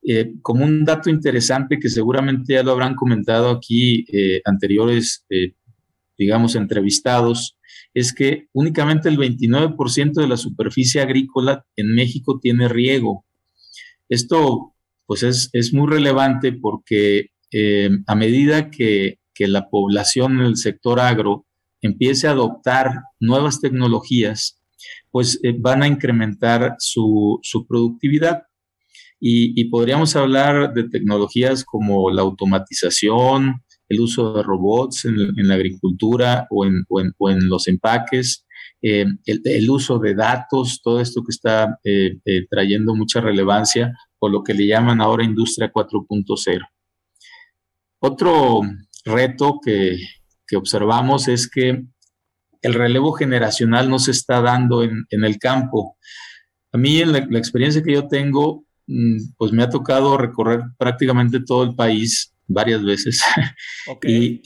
Eh, 0.06 0.32
como 0.42 0.64
un 0.64 0.84
dato 0.84 1.08
interesante 1.08 1.78
que 1.78 1.88
seguramente 1.88 2.54
ya 2.54 2.62
lo 2.62 2.72
habrán 2.72 2.94
comentado 2.94 3.50
aquí 3.50 4.04
eh, 4.12 4.42
anteriores, 4.44 5.24
eh, 5.30 5.54
digamos, 6.18 6.56
entrevistados, 6.56 7.56
es 7.94 8.14
que 8.14 8.48
únicamente 8.52 9.08
el 9.08 9.18
29% 9.18 10.12
de 10.14 10.28
la 10.28 10.36
superficie 10.36 11.00
agrícola 11.00 11.64
en 11.76 11.94
México 11.94 12.38
tiene 12.40 12.68
riego. 12.68 13.24
Esto, 14.08 14.74
pues, 15.06 15.22
es, 15.22 15.50
es 15.52 15.72
muy 15.74 15.88
relevante 15.88 16.52
porque 16.52 17.28
a 18.06 18.14
medida 18.14 18.70
que, 18.70 19.18
que 19.34 19.46
la 19.46 19.68
población 19.68 20.40
en 20.40 20.46
el 20.46 20.56
sector 20.56 21.00
agro 21.00 21.46
empiece 21.82 22.28
a 22.28 22.30
adoptar 22.30 23.02
nuevas 23.20 23.60
tecnologías, 23.60 24.60
pues 25.10 25.38
eh, 25.42 25.54
van 25.58 25.82
a 25.82 25.88
incrementar 25.88 26.76
su, 26.78 27.40
productividad. 27.68 28.44
Y, 29.24 29.66
podríamos 29.66 30.16
hablar 30.16 30.72
de 30.74 30.88
tecnologías 30.88 31.64
como 31.64 32.10
la 32.10 32.22
automatización, 32.22 33.62
el 33.92 34.00
uso 34.00 34.32
de 34.32 34.42
robots 34.42 35.04
en, 35.04 35.48
la 35.48 35.54
agricultura 35.54 36.46
o 36.50 36.64
en, 36.64 37.48
los 37.48 37.68
empaques, 37.68 38.46
eh, 38.80 39.06
el, 39.26 39.70
uso 39.70 39.98
de 39.98 40.14
datos, 40.14 40.80
todo 40.82 41.00
esto 41.00 41.22
que 41.22 41.30
está 41.30 41.78
eh, 41.84 42.18
trayendo 42.50 42.94
mucha 42.94 43.20
relevancia, 43.20 43.92
o 44.18 44.28
lo 44.28 44.42
que 44.42 44.54
le 44.54 44.66
llaman 44.66 45.00
ahora 45.00 45.24
industria 45.24 45.72
4.0. 45.72 46.60
Otro 48.00 48.60
reto 49.04 49.60
que, 49.64 49.98
que 50.46 50.56
observamos 50.56 51.28
es 51.28 51.48
que 51.48 51.84
el 52.62 52.74
relevo 52.74 53.12
generacional 53.12 53.90
no 53.90 53.98
se 53.98 54.12
está 54.12 54.40
dando 54.40 54.82
en, 54.82 55.06
el 55.10 55.38
campo. 55.38 55.96
A 56.72 56.78
mí, 56.78 57.00
en 57.00 57.12
la, 57.12 57.18
experiencia 57.38 57.82
que 57.82 57.92
yo 57.92 58.06
tengo, 58.08 58.64
mm, 58.86 59.34
pues 59.36 59.52
me 59.52 59.62
ha 59.62 59.68
tocado 59.68 60.16
recorrer 60.16 60.62
prácticamente 60.78 61.40
todo 61.40 61.64
el 61.64 61.74
país 61.74 62.31
varias 62.46 62.82
veces 62.84 63.22
y, 64.02 64.40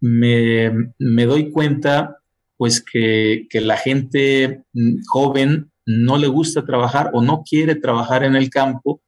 me, 0.00 1.26
doy 1.26 1.50
cuenta 1.50 2.18
pues 2.56 2.82
que, 2.82 3.46
la 3.52 3.76
gente 3.76 4.62
joven 5.08 5.70
no 5.86 6.18
le 6.18 6.28
gusta 6.28 6.64
trabajar 6.64 7.10
o 7.14 7.22
no 7.22 7.42
quiere 7.48 7.74
trabajar 7.74 8.24
en 8.24 8.36
el 8.36 8.50
campo, 8.50 9.00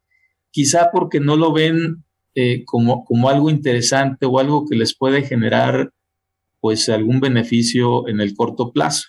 quizá 0.51 0.91
porque 0.93 1.21
no 1.21 1.37
lo 1.37 1.53
ven 1.53 2.05
eh, 2.35 2.65
como, 2.65 3.05
como 3.05 3.29
algo 3.29 3.51
interesante 3.51 4.25
o 4.27 4.39
algo 4.39 4.67
que 4.69 4.77
les 4.77 4.97
puede 4.97 5.23
generar 5.23 5.93
pues 6.61 6.89
algún 6.89 7.21
beneficio 7.21 8.09
en 8.09 8.21
el 8.21 8.35
corto 8.35 8.73
plazo. 8.73 9.09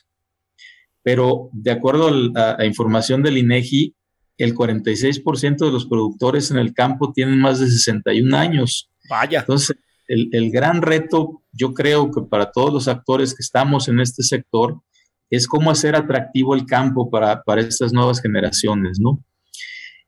Pero 1.04 1.50
de 1.54 1.72
acuerdo 1.72 2.08
a 2.36 2.56
la 2.58 2.66
información 2.66 3.24
del 3.24 3.38
INEGI, 3.38 3.96
el 4.38 4.56
46% 4.56 5.58
de 5.66 5.72
los 5.72 5.86
productores 5.86 6.52
en 6.52 6.58
el 6.58 6.74
campo 6.74 7.12
tienen 7.14 7.40
más 7.40 7.60
de 7.60 7.68
61 7.68 8.36
años. 8.36 8.90
Vaya. 9.10 9.40
Entonces, 9.42 9.76
el, 10.08 10.30
el, 10.32 10.52
gran 10.52 10.82
reto, 10.82 11.44
yo 11.52 11.74
creo 11.74 12.12
que 12.12 12.22
para 12.22 12.52
todos 12.52 12.74
los 12.74 12.88
actores 12.88 13.34
que 13.34 13.44
estamos 13.44 13.88
en 13.88 14.00
este 14.00 14.24
sector, 14.24 14.82
es 15.32 15.48
cómo 15.48 15.72
hacer 15.72 15.96
atractivo 15.96 16.54
el 16.54 16.66
campo 16.66 17.10
para, 17.10 17.42
para 17.42 17.62
estas 17.62 17.94
nuevas 17.94 18.22
generaciones, 18.22 19.00
¿no? 19.00 19.24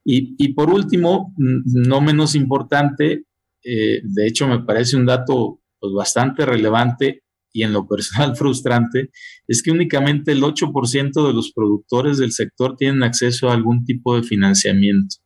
Y, 0.06 0.52
por 0.52 0.68
último, 0.68 1.32
no 1.38 2.02
menos 2.02 2.34
importante, 2.34 3.24
eh, 3.64 4.02
de 4.04 4.26
hecho 4.26 4.46
me 4.46 4.62
parece 4.62 4.98
un 4.98 5.06
dato 5.06 5.60
pues, 5.80 5.94
bastante 5.94 6.44
relevante 6.44 7.22
y 7.54 7.62
en 7.62 7.72
lo 7.72 7.86
personal 7.86 8.36
frustrante, 8.36 9.10
es 9.48 9.62
que 9.62 9.70
únicamente 9.70 10.32
el 10.32 10.42
8% 10.42 11.26
de 11.26 11.32
los 11.32 11.52
productores 11.52 12.18
del 12.18 12.32
sector 12.32 12.76
tienen 12.76 13.02
acceso 13.02 13.48
a 13.48 13.54
algún 13.54 13.84
tipo 13.86 14.16
de 14.16 14.24
financiamiento. 14.24 15.16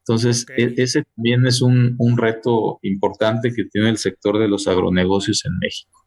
Entonces, 0.00 0.46
e, 0.56 0.74
ese 0.76 1.04
también 1.16 1.46
es 1.46 1.62
un, 1.62 1.96
un, 1.98 2.18
reto 2.18 2.78
importante 2.82 3.52
que 3.54 3.64
tiene 3.64 3.88
el 3.88 3.96
sector 3.96 4.38
de 4.38 4.48
los 4.48 4.68
agronegocios 4.68 5.44
en 5.44 5.58
México. 5.58 6.06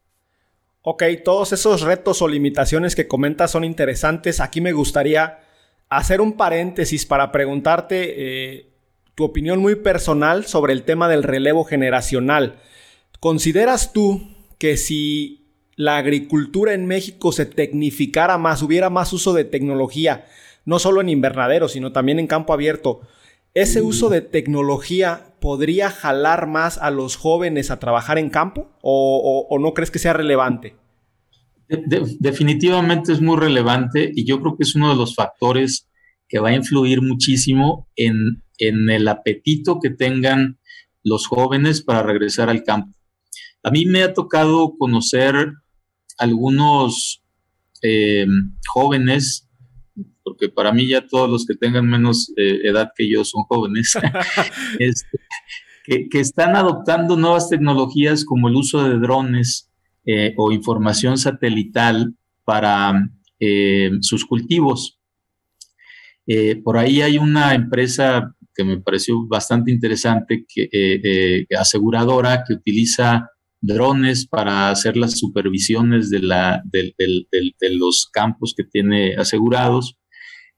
Ok, 0.82 1.02
todos 1.24 1.52
esos 1.52 1.80
retos 1.80 2.22
o 2.22 2.28
limitaciones 2.28 2.94
que 2.94 3.08
comentas 3.08 3.50
son 3.50 3.64
interesantes. 3.64 4.40
Aquí 4.40 4.60
me 4.60 4.72
gustaría 4.72 5.40
hacer 5.88 6.20
un 6.20 6.36
paréntesis 6.36 7.06
para 7.06 7.32
preguntarte 7.32 8.14
eh, 8.16 8.70
tu 9.14 9.24
opinión 9.24 9.60
muy 9.60 9.76
personal 9.76 10.44
sobre 10.44 10.74
el 10.74 10.84
tema 10.84 11.08
del 11.08 11.22
relevo 11.22 11.64
generacional. 11.64 12.60
¿Consideras 13.20 13.92
tú 13.92 14.33
que 14.64 14.78
si 14.78 15.44
la 15.76 15.98
agricultura 15.98 16.72
en 16.72 16.86
México 16.86 17.32
se 17.32 17.44
tecnificara 17.44 18.38
más, 18.38 18.62
hubiera 18.62 18.88
más 18.88 19.12
uso 19.12 19.34
de 19.34 19.44
tecnología, 19.44 20.24
no 20.64 20.78
solo 20.78 21.02
en 21.02 21.10
invernadero, 21.10 21.68
sino 21.68 21.92
también 21.92 22.18
en 22.18 22.26
campo 22.26 22.54
abierto, 22.54 23.02
ese 23.52 23.82
uso 23.82 24.08
de 24.08 24.22
tecnología 24.22 25.34
podría 25.38 25.90
jalar 25.90 26.46
más 26.46 26.78
a 26.78 26.90
los 26.90 27.16
jóvenes 27.16 27.70
a 27.70 27.78
trabajar 27.78 28.16
en 28.16 28.30
campo 28.30 28.70
o 28.80 29.58
no 29.60 29.74
crees 29.74 29.90
que 29.90 29.98
sea 29.98 30.14
relevante? 30.14 30.76
definitivamente 31.68 33.12
es 33.12 33.20
muy 33.20 33.36
relevante 33.36 34.10
y 34.14 34.24
yo 34.24 34.40
creo 34.40 34.56
que 34.56 34.62
es 34.62 34.74
uno 34.74 34.88
de 34.88 34.96
los 34.96 35.14
factores 35.14 35.90
que 36.26 36.38
va 36.38 36.48
a 36.48 36.54
influir 36.54 37.02
muchísimo 37.02 37.86
en, 37.96 38.42
el 38.58 39.08
apetito 39.08 39.78
que 39.78 39.90
tengan 39.90 40.58
los 41.02 41.26
jóvenes 41.26 41.82
para 41.82 42.02
regresar 42.02 42.48
al 42.48 42.64
campo. 42.64 42.96
A 43.64 43.70
mí 43.70 43.86
me 43.86 44.02
ha 44.02 44.12
tocado 44.12 44.76
conocer 44.78 45.34
algunos 46.18 47.24
eh, 47.82 48.26
jóvenes, 48.68 49.48
porque 50.22 50.50
para 50.50 50.70
mí 50.70 50.86
ya 50.86 51.06
todos 51.06 51.30
los 51.30 51.46
que 51.46 51.54
tengan 51.54 51.88
menos 51.88 52.30
eh, 52.36 52.60
edad 52.64 52.90
que 52.94 53.08
yo 53.08 53.24
son 53.24 53.44
jóvenes, 53.44 53.94
este, 54.78 55.18
que, 55.84 56.08
que, 56.10 56.20
están 56.20 56.56
adoptando 56.56 57.16
nuevas 57.16 57.48
tecnologías 57.48 58.26
como 58.26 58.48
el 58.48 58.56
uso 58.56 58.86
de 58.86 58.98
drones, 58.98 59.70
eh, 60.04 60.34
o 60.36 60.52
información 60.52 61.16
satelital 61.16 62.14
para 62.44 62.92
sus 64.00 64.24
cultivos. 64.24 64.98
Por 66.62 66.78
ahí 66.78 67.02
hay 67.02 67.18
una 67.18 67.54
empresa 67.54 68.34
que 68.54 68.64
me 68.64 68.80
pareció 68.80 69.26
bastante 69.26 69.70
interesante, 69.70 70.46
que, 70.48 71.46
aseguradora, 71.58 72.42
que 72.46 72.54
utiliza 72.54 73.28
drones 73.64 74.26
para 74.26 74.70
hacer 74.70 74.96
las 74.96 75.18
supervisiones 75.18 76.10
de, 76.10 76.20
la, 76.20 76.62
de, 76.64 76.94
los 77.70 78.08
campos 78.12 78.54
que 78.56 78.64
tiene 78.64 79.16
asegurados, 79.16 79.96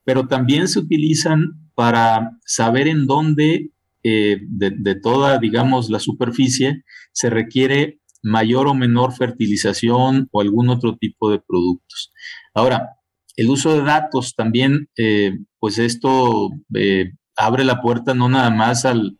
pero 0.04 0.26
también 0.26 0.68
se 0.68 0.80
utilizan 0.80 1.70
para 1.75 2.30
saber 2.44 2.88
en 2.88 3.06
dónde 3.06 3.70
de, 4.02 4.94
toda, 5.02 5.38
digamos, 5.38 5.90
la 5.90 5.98
superficie 5.98 6.84
se 7.12 7.28
requiere 7.30 8.00
mayor 8.22 8.68
o 8.68 8.75
menor 8.75 9.14
fertilización 9.14 10.28
o 10.30 10.40
algún 10.40 10.68
otro 10.68 10.96
tipo 10.96 11.30
de 11.30 11.40
productos. 11.40 12.12
Ahora, 12.54 12.90
el 13.36 13.48
uso 13.48 13.75
de 13.75 13.82
datos 13.82 14.34
también, 14.34 14.88
eh, 14.96 15.32
pues 15.58 15.78
esto 15.78 16.50
eh, 16.75 17.12
abre 17.36 17.64
la 17.64 17.80
puerta 17.80 18.14
no 18.14 18.28
nada 18.28 18.50
más 18.50 18.84
al, 18.84 19.18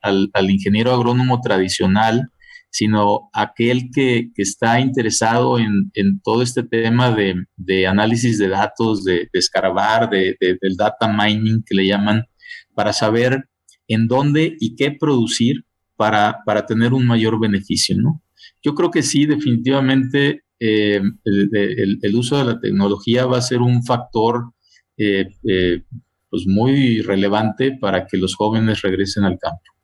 ingeniero 0.49 0.93
agrónomo 0.93 1.40
tradicional, 1.40 2.31
sino 2.76 3.30
aquel 3.33 3.90
que, 3.90 4.28
está 4.37 4.80
interesado 4.80 5.59
en, 5.59 5.90
todo 6.23 6.42
este 6.42 6.62
tema 6.62 7.11
de, 7.11 7.87
análisis 7.87 8.38
de 8.38 8.49
datos, 8.49 9.02
de, 9.02 9.30
escarabar, 9.33 10.11
de, 10.11 10.37
del 10.38 10.76
data 10.76 11.09
mining 11.09 11.62
que 11.64 11.75
le 11.75 11.87
llaman, 11.87 12.26
para 12.75 12.92
saber 12.92 13.49
en 13.88 14.09
dónde 14.09 14.59
y 14.61 14.76
qué 14.76 14.90
producir 14.90 15.64
para, 15.97 16.40
para 16.45 16.66
tener 16.66 16.92
un 16.92 17.06
mayor 17.06 17.40
beneficio, 17.40 17.97
¿no? 17.97 18.23
Yo 18.62 18.75
creo 18.75 18.90
que 18.90 19.02
sí, 19.02 19.25
definitivamente 19.25 20.42
eh, 20.61 21.00
el, 21.25 22.14
uso 22.14 22.37
de 22.37 22.45
la 22.45 22.61
tecnología 22.61 23.25
va 23.25 23.38
a 23.38 23.42
ser 23.50 23.62
un 23.62 23.85
factor 23.85 24.52
eh, 24.99 25.28
eh, 25.49 25.83
pues 26.28 26.47
muy 26.47 27.00
relevante 27.00 27.78
para 27.80 28.06
que 28.06 28.18
los 28.18 28.35
jóvenes 28.35 28.83
regresen 28.83 29.25
al 29.25 29.38
campo. 29.38 29.75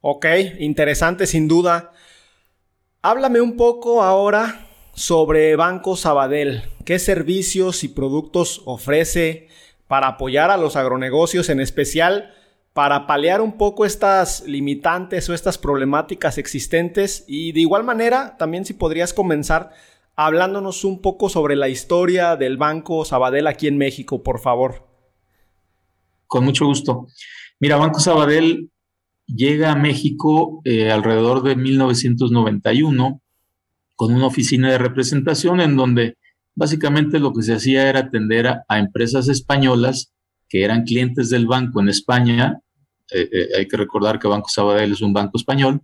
Ok, 0.00 0.26
interesante 0.60 1.26
sin 1.26 1.48
duda. 1.48 1.92
Háblame 3.02 3.40
un 3.40 3.56
poco 3.56 4.02
ahora 4.02 4.68
sobre 4.94 5.56
Banco 5.56 5.96
Sabadell. 5.96 6.62
¿Qué 6.84 7.00
servicios 7.00 7.82
y 7.82 7.88
productos 7.88 8.62
ofrece 8.64 9.48
para 9.88 10.06
apoyar 10.08 10.50
a 10.50 10.56
los 10.56 10.76
agronegocios, 10.76 11.48
en 11.48 11.58
especial 11.58 12.32
para 12.74 13.08
paliar 13.08 13.40
un 13.40 13.58
poco 13.58 13.84
estas 13.84 14.42
limitantes 14.46 15.28
o 15.28 15.34
estas 15.34 15.58
problemáticas 15.58 16.38
existentes? 16.38 17.24
Y 17.26 17.50
de 17.50 17.60
igual 17.60 17.82
manera, 17.82 18.36
también 18.38 18.64
si 18.64 18.74
podrías 18.74 19.12
comenzar 19.12 19.72
hablándonos 20.14 20.84
un 20.84 21.02
poco 21.02 21.28
sobre 21.28 21.56
la 21.56 21.68
historia 21.68 22.36
del 22.36 22.56
Banco 22.56 23.04
Sabadell 23.04 23.48
aquí 23.48 23.66
en 23.66 23.78
México, 23.78 24.22
por 24.22 24.38
favor. 24.38 24.86
Con 26.28 26.44
mucho 26.44 26.66
gusto. 26.66 27.08
Mira, 27.58 27.76
Banco 27.76 27.98
Sabadell 27.98 28.70
llega 29.28 29.72
a 29.72 29.76
México 29.76 30.60
eh, 30.64 30.90
alrededor 30.90 31.42
de 31.42 31.54
1991 31.54 33.22
con 33.94 34.14
una 34.14 34.26
oficina 34.26 34.70
de 34.70 34.78
representación 34.78 35.60
en 35.60 35.76
donde 35.76 36.16
básicamente 36.54 37.18
lo 37.18 37.32
que 37.32 37.42
se 37.42 37.54
hacía 37.54 37.88
era 37.88 38.00
atender 38.00 38.46
a, 38.46 38.78
empresas 38.78 39.28
españolas 39.28 40.12
que 40.48 40.64
eran 40.64 40.84
clientes 40.84 41.30
del 41.30 41.46
banco 41.46 41.80
en 41.80 41.88
España. 41.88 42.60
Eh, 43.12 43.28
eh, 43.30 43.48
hay 43.58 43.68
que 43.68 43.76
recordar 43.76 44.18
que 44.18 44.28
Banco 44.28 44.48
Sabadell 44.48 44.92
es 44.92 45.02
un 45.02 45.12
banco 45.12 45.36
español 45.36 45.82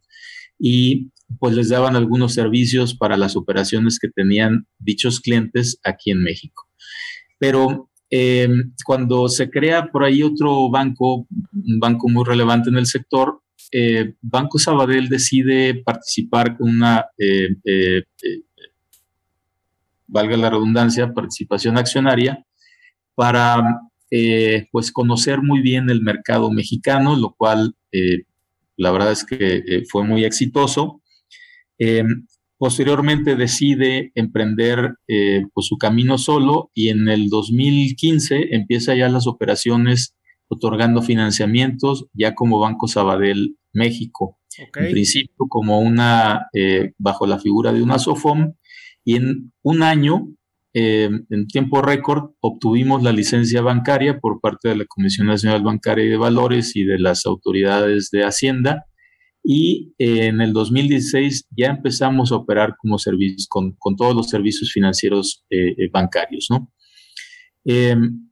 y 0.58 1.10
pues 1.38 1.54
les 1.54 1.68
daban 1.68 1.96
algunos 1.96 2.34
servicios 2.34 2.94
para 2.94 3.16
las 3.16 3.36
operaciones 3.36 3.98
que 3.98 4.08
tenían 4.08 4.66
dichos 4.78 5.20
clientes 5.20 5.78
aquí 5.84 6.10
en 6.10 6.22
México. 6.22 6.68
Pero 7.38 7.90
eh, 8.10 8.48
cuando 8.84 9.28
se 9.28 9.50
crea 9.50 9.86
por 9.90 10.04
ahí 10.04 10.22
otro 10.22 10.70
banco, 10.70 11.26
un 11.52 11.80
banco 11.80 12.08
muy 12.08 12.24
relevante 12.24 12.70
en 12.70 12.76
el 12.76 12.86
sector, 12.86 13.40
eh, 13.72 14.14
Banco 14.20 14.58
Sabadell 14.58 15.08
decide 15.08 15.82
participar 15.82 16.56
con 16.56 16.68
una, 16.68 17.06
eh, 17.18 18.04
valga 20.06 20.36
la 20.36 20.50
redundancia, 20.50 21.12
participación 21.12 21.76
accionaria 21.78 22.44
para 23.14 23.80
pues 24.70 24.92
conocer 24.92 25.42
muy 25.42 25.60
bien 25.60 25.90
el 25.90 26.00
mercado 26.00 26.52
mexicano, 26.52 27.16
lo 27.16 27.34
cual 27.36 27.74
la 28.76 28.92
verdad 28.92 29.10
es 29.10 29.24
que 29.24 29.82
fue 29.90 30.04
muy 30.04 30.24
exitoso. 30.24 31.02
Posteriormente 32.64 33.36
decide 33.36 34.10
emprender 34.14 34.94
eh, 35.06 35.42
pues, 35.52 35.66
su 35.66 35.76
camino 35.76 36.16
solo 36.16 36.70
y 36.72 36.88
en 36.88 37.10
el 37.10 37.28
2015 37.28 38.54
empieza 38.54 38.94
ya 38.94 39.10
las 39.10 39.26
operaciones 39.26 40.16
otorgando 40.48 41.02
financiamientos 41.02 42.06
ya 42.14 42.34
como 42.34 42.58
Banco 42.58 42.88
Sabadell 42.88 43.58
México. 43.74 44.38
En 44.76 44.92
principio 44.92 45.44
como 45.46 45.78
una, 45.78 46.46
eh, 46.54 46.92
bajo 46.96 47.26
la 47.26 47.38
figura 47.38 47.70
de 47.70 47.82
una 47.82 47.98
SOFOM 47.98 48.54
y 49.04 49.16
en 49.16 49.52
un 49.60 49.82
año, 49.82 50.34
em, 50.72 51.26
en 51.28 51.46
tiempo 51.46 51.82
récord, 51.82 52.30
obtuvimos 52.40 53.02
la 53.02 53.12
licencia 53.12 53.60
bancaria 53.60 54.20
por 54.20 54.40
parte 54.40 54.70
de 54.70 54.76
la 54.76 54.86
Comisión 54.86 55.26
Nacional 55.26 55.62
Bancaria 55.62 56.06
y 56.06 56.08
de 56.08 56.16
Valores 56.16 56.74
y 56.76 56.84
de 56.84 56.98
las 56.98 57.26
autoridades 57.26 58.08
de 58.10 58.24
Hacienda 58.24 58.86
y 59.46 59.94
eh, 59.98 60.28
en 60.28 60.40
el 60.40 60.54
2016 60.54 61.48
ya 61.54 61.66
empezamos 61.66 62.32
a 62.32 62.36
operar 62.36 62.76
como 62.78 62.98
servicio, 62.98 63.46
con, 63.50 63.76
todos 63.96 64.16
los 64.16 64.30
servicios 64.30 64.72
financieros 64.72 65.44
eh, 65.50 65.74
eh, 65.76 65.90
bancarios. 65.92 66.46
¿no? 66.48 66.72
Em, 67.66 68.30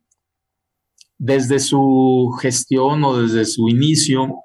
desde 1.19 1.61
su 1.61 2.35
gestión 2.40 3.04
o 3.04 3.21
desde 3.21 3.45
su 3.45 3.69
inicio, 3.69 4.37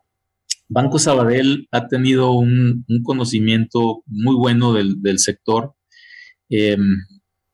Banco 0.68 1.00
Sabadell 1.00 1.70
ha 1.72 1.88
tenido 1.88 2.34
un, 2.34 2.86
conocimiento 3.04 4.04
muy 4.06 4.36
bueno 4.36 4.74
del, 4.74 5.20
sector, 5.20 5.74
em, 6.50 6.98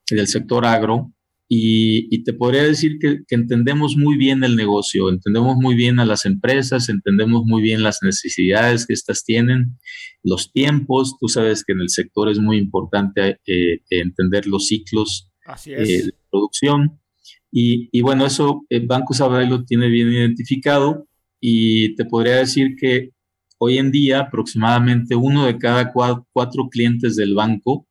del 0.10 0.27
sector 0.27 0.65
agro, 0.65 1.13
y, 1.47 2.23
te 2.23 2.33
podría 2.33 2.63
decir 2.63 2.97
que, 3.00 3.19
entendemos 3.29 3.95
muy 3.97 4.17
bien 4.17 4.43
el 4.43 4.55
negocio, 4.55 5.09
entendemos 5.09 5.57
muy 5.57 5.75
bien 5.75 6.00
a 6.00 6.05
las 6.05 6.25
empresas, 6.25 6.89
entendemos 6.89 7.43
muy 7.45 7.62
bien 7.62 7.83
las 7.83 8.00
necesidades 8.01 8.88
que 8.88 8.93
éstas 8.93 9.23
tienen, 9.23 9.77
los 10.23 10.51
tiempos. 10.51 11.15
Tú 11.19 11.27
sabes 11.27 11.63
que 11.63 11.73
en 11.73 11.82
el 11.82 11.89
sector 11.89 12.29
es 12.29 12.39
muy 12.39 12.58
importante 12.58 13.39
eh, 13.45 13.82
entender 13.89 14.47
los 14.47 14.67
ciclos 14.67 15.29
eh, 15.65 16.03
de 16.06 16.13
producción. 16.32 16.99
Y, 17.51 18.01
bueno, 18.01 18.25
eso 18.25 18.65
el 18.69 18.88
Banco 18.88 19.13
Sabadell 19.13 19.49
lo 19.49 19.63
tiene 19.63 19.88
bien 19.88 20.12
identificado 20.12 21.08
y 21.39 21.93
te 21.95 22.06
podría 22.06 22.38
decir 22.38 22.75
que 22.79 23.12
hoy 23.60 23.77
en 23.77 23.91
día 23.91 24.21
aproximadamente 24.21 25.15
uno 25.15 25.45
de 25.45 25.60
cada 25.60 25.91
cuatro 25.93 26.69
clientes 26.71 27.15
del 27.15 27.36
banco 27.36 27.88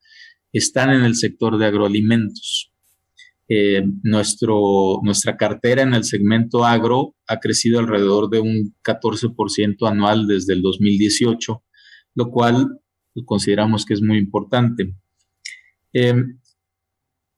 están 0.52 0.90
en 0.90 1.04
el 1.04 1.14
sector 1.14 1.58
de 1.58 1.66
agroalimentos. 1.66 2.61
Eh, 3.54 3.82
nuestro, 4.02 5.00
nuestra 5.02 5.36
cartera 5.36 5.82
en 5.82 5.92
el 5.92 6.04
segmento 6.04 6.64
agro 6.64 7.16
ha 7.26 7.38
crecido 7.38 7.80
alrededor 7.80 8.30
de 8.30 8.40
un 8.40 8.74
14% 8.82 9.86
anual 9.86 10.26
desde 10.26 10.54
el 10.54 10.62
2018, 10.62 11.62
lo 12.14 12.30
cual 12.30 12.80
consideramos 13.26 13.84
que 13.84 13.92
es 13.92 14.00
muy 14.00 14.16
importante. 14.16 14.94
Em, 15.92 16.38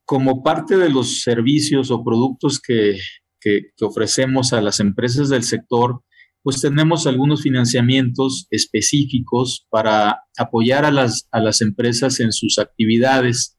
como 0.04 0.44
parte 0.44 0.76
de 0.76 0.88
los 0.88 1.22
servicios 1.22 1.90
o 1.90 2.04
productos 2.04 2.60
que, 2.60 2.96
que, 3.40 3.72
ofrecemos 3.80 4.52
a 4.52 4.60
las 4.60 4.78
empresas 4.78 5.30
del 5.30 5.42
sector, 5.42 6.04
pues 6.44 6.60
tenemos 6.60 7.08
algunos 7.08 7.42
financiamientos 7.42 8.46
específicos 8.50 9.66
para 9.68 10.20
apoyar 10.38 10.84
a 10.84 10.92
las, 10.92 11.26
a 11.32 11.40
las 11.40 11.60
empresas 11.60 12.20
en 12.20 12.30
sus 12.30 12.60
actividades 12.60 13.58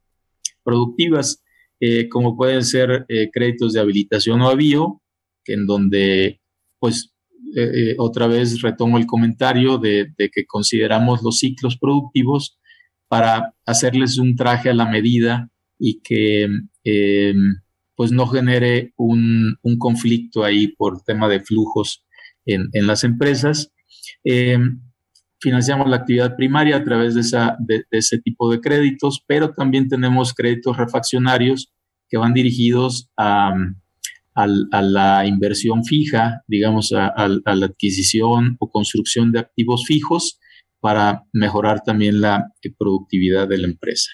productivas. 0.64 1.42
Eh, 1.80 2.08
como 2.10 2.38
pueden 2.38 2.64
ser 2.64 3.06
eh, 3.10 3.30
créditos 3.32 3.74
de 3.74 3.82
habilitación 3.82 4.42
o 4.42 4.50
avío, 4.50 5.02
en 5.46 5.66
donde, 5.68 6.40
pues, 6.80 7.14
eh, 7.56 7.96
otra 7.98 8.28
vez 8.28 8.62
retomo 8.62 8.98
el 8.98 9.06
comentario 9.06 9.78
de, 9.78 10.14
que 10.18 10.46
consideramos 10.46 11.22
los 11.22 11.40
ciclos 11.40 11.78
productivos 11.78 12.58
para 13.08 13.54
hacerles 13.66 14.18
un 14.18 14.36
traje 14.36 14.70
a 14.70 14.74
la 14.74 14.86
medida 14.86 15.50
y 15.78 16.02
que, 16.02 16.48
em, 16.84 17.56
pues, 17.96 18.12
no 18.12 18.28
genere 18.28 18.94
un, 18.98 19.58
conflicto 19.80 20.44
ahí 20.44 20.68
por 20.70 21.02
tema 21.04 21.28
de 21.30 21.42
flujos 21.42 22.04
en, 22.46 22.70
las 22.88 23.04
empresas. 23.04 23.72
Em, 24.24 24.82
financiamos 25.46 25.88
la 25.88 25.98
actividad 25.98 26.36
primaria 26.36 26.78
a 26.78 26.84
través 26.84 27.14
de, 27.14 27.22
ese 27.92 28.18
tipo 28.18 28.50
de 28.50 28.60
créditos, 28.60 29.24
pero 29.28 29.54
también 29.54 29.88
tenemos 29.88 30.34
créditos 30.34 30.76
refaccionarios 30.76 31.72
que 32.10 32.18
van 32.18 32.34
dirigidos 32.34 33.12
a, 33.16 33.54
la 34.36 35.28
inversión 35.28 35.86
fija, 35.86 36.42
digamos, 36.48 36.92
a, 36.94 37.28
la 37.28 37.66
adquisición 37.68 38.58
o 38.60 38.72
construcción 38.72 39.32
de 39.32 39.40
activos 39.40 39.86
fijos 39.86 40.40
para 40.80 41.22
mejorar 41.32 41.82
también 41.86 42.22
la 42.22 42.52
productividad 42.80 43.48
de 43.48 43.60
la 43.60 43.68
empresa. 43.68 44.10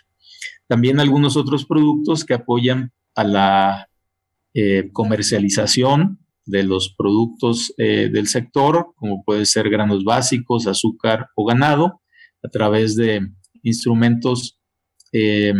También 0.68 1.00
algunos 1.00 1.38
otros 1.38 1.66
productos 1.66 2.26
que 2.26 2.34
apoyan 2.34 2.92
a 3.16 3.24
la 3.24 3.88
eh, 4.54 4.90
comercialización 4.92 6.20
de 6.46 6.64
los 6.64 6.94
productos 6.98 7.74
eh, 7.78 8.10
del 8.12 8.28
sector, 8.28 8.94
como 8.96 9.24
puede 9.24 9.46
ser 9.46 9.70
granos 9.70 10.04
básicos, 10.04 10.68
azúcar 10.68 11.28
o 11.36 11.46
ganado, 11.46 12.02
a 12.44 12.50
través 12.50 12.96
de 12.96 13.28
instrumentos 13.64 14.60
eh, 15.14 15.54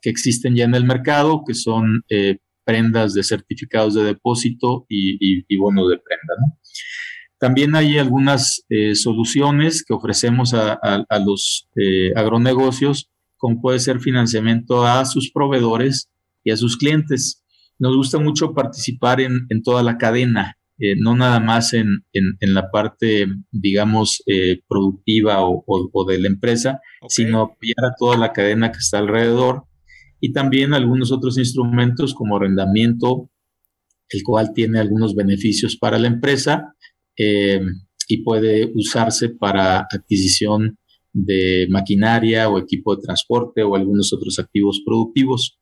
que 0.00 0.10
existen 0.10 0.54
ya 0.54 0.64
en 0.64 0.74
el 0.74 0.84
mercado, 0.84 1.42
que 1.46 1.54
son 1.54 2.04
eh, 2.08 2.38
prendas 2.64 3.14
de 3.14 3.24
certificados 3.24 3.94
de 3.94 4.04
depósito 4.04 4.86
y, 4.88 5.44
y, 5.48 5.56
bonos 5.56 5.90
de 5.90 5.96
prenda. 5.96 6.34
También 7.38 7.74
hay 7.74 7.98
algunas 7.98 8.62
soluciones 8.94 9.84
que 9.84 9.94
ofrecemos 9.94 10.54
a, 10.54 10.78
los 11.26 11.68
agronegocios, 12.14 13.10
como 13.36 13.60
puede 13.60 13.80
ser 13.80 13.98
financiamiento 13.98 14.86
a 14.86 15.04
sus 15.06 15.32
proveedores 15.32 16.08
y 16.44 16.52
a 16.52 16.56
sus 16.56 16.76
clientes 16.76 17.41
nos 17.82 17.96
gusta 17.96 18.20
mucho 18.20 18.54
participar 18.54 19.20
en, 19.20 19.48
toda 19.64 19.82
la 19.82 19.98
cadena, 19.98 20.56
eh, 20.78 20.94
no 20.96 21.16
nada 21.16 21.40
más 21.40 21.74
en, 21.74 22.04
la 22.40 22.70
parte, 22.70 23.26
digamos, 23.50 24.22
eh, 24.26 24.60
productiva 24.68 25.38
o, 25.40 26.04
de 26.08 26.20
la 26.20 26.28
empresa, 26.28 26.80
sino 27.08 27.40
apoyar 27.42 27.84
a 27.84 27.94
toda 27.98 28.16
la 28.16 28.32
cadena 28.32 28.70
que 28.70 28.78
está 28.78 28.98
alrededor 28.98 29.64
y 30.20 30.32
también 30.32 30.74
algunos 30.74 31.10
otros 31.10 31.38
instrumentos 31.38 32.14
como 32.14 32.36
arrendamiento, 32.36 33.28
el 34.10 34.22
cual 34.22 34.52
tiene 34.54 34.78
algunos 34.78 35.16
beneficios 35.16 35.76
para 35.76 35.98
la 35.98 36.06
empresa 36.06 36.76
eh, 37.18 37.62
y 38.06 38.22
puede 38.22 38.70
usarse 38.76 39.30
para 39.30 39.88
adquisición 39.90 40.78
de 41.12 41.66
maquinaria 41.68 42.48
o 42.48 42.60
equipo 42.60 42.94
de 42.94 43.02
transporte 43.02 43.64
o 43.64 43.74
algunos 43.74 44.12
otros 44.12 44.38
activos 44.38 44.82
productivos. 44.86 45.58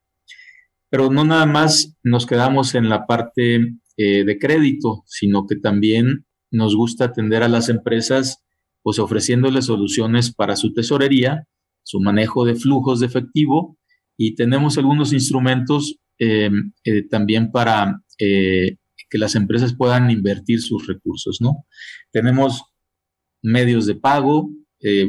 Pero 0.90 1.10
no 1.10 1.24
nada 1.24 1.46
más 1.46 1.96
nos 2.02 2.26
quedamos 2.26 2.74
en 2.74 2.88
la 2.88 3.06
parte 3.06 3.76
eh, 3.96 4.24
de 4.24 4.38
crédito, 4.38 5.04
sino 5.06 5.46
que 5.46 5.56
también 5.56 6.26
nos 6.50 6.74
gusta 6.74 7.06
atender 7.06 7.42
a 7.42 7.48
las 7.48 7.68
empresas, 7.68 8.42
pues 8.82 8.98
ofreciéndoles 8.98 9.66
soluciones 9.66 10.34
para 10.34 10.56
su 10.56 10.72
tesorería, 10.72 11.46
su 11.84 12.00
manejo 12.00 12.44
de 12.44 12.56
flujos 12.56 13.00
de 13.00 13.06
efectivo 13.06 13.78
y 14.16 14.34
tenemos 14.34 14.78
algunos 14.78 15.12
instrumentos 15.12 15.96
em, 16.18 16.72
eh, 16.84 17.06
también 17.08 17.52
para 17.52 18.02
eh, 18.18 18.76
que 19.08 19.18
las 19.18 19.34
empresas 19.36 19.74
puedan 19.76 20.10
invertir 20.10 20.60
sus 20.60 20.86
recursos, 20.86 21.40
¿no? 21.40 21.64
Tenemos 22.10 22.64
medios 23.42 23.86
de 23.86 23.94
pago 23.94 24.50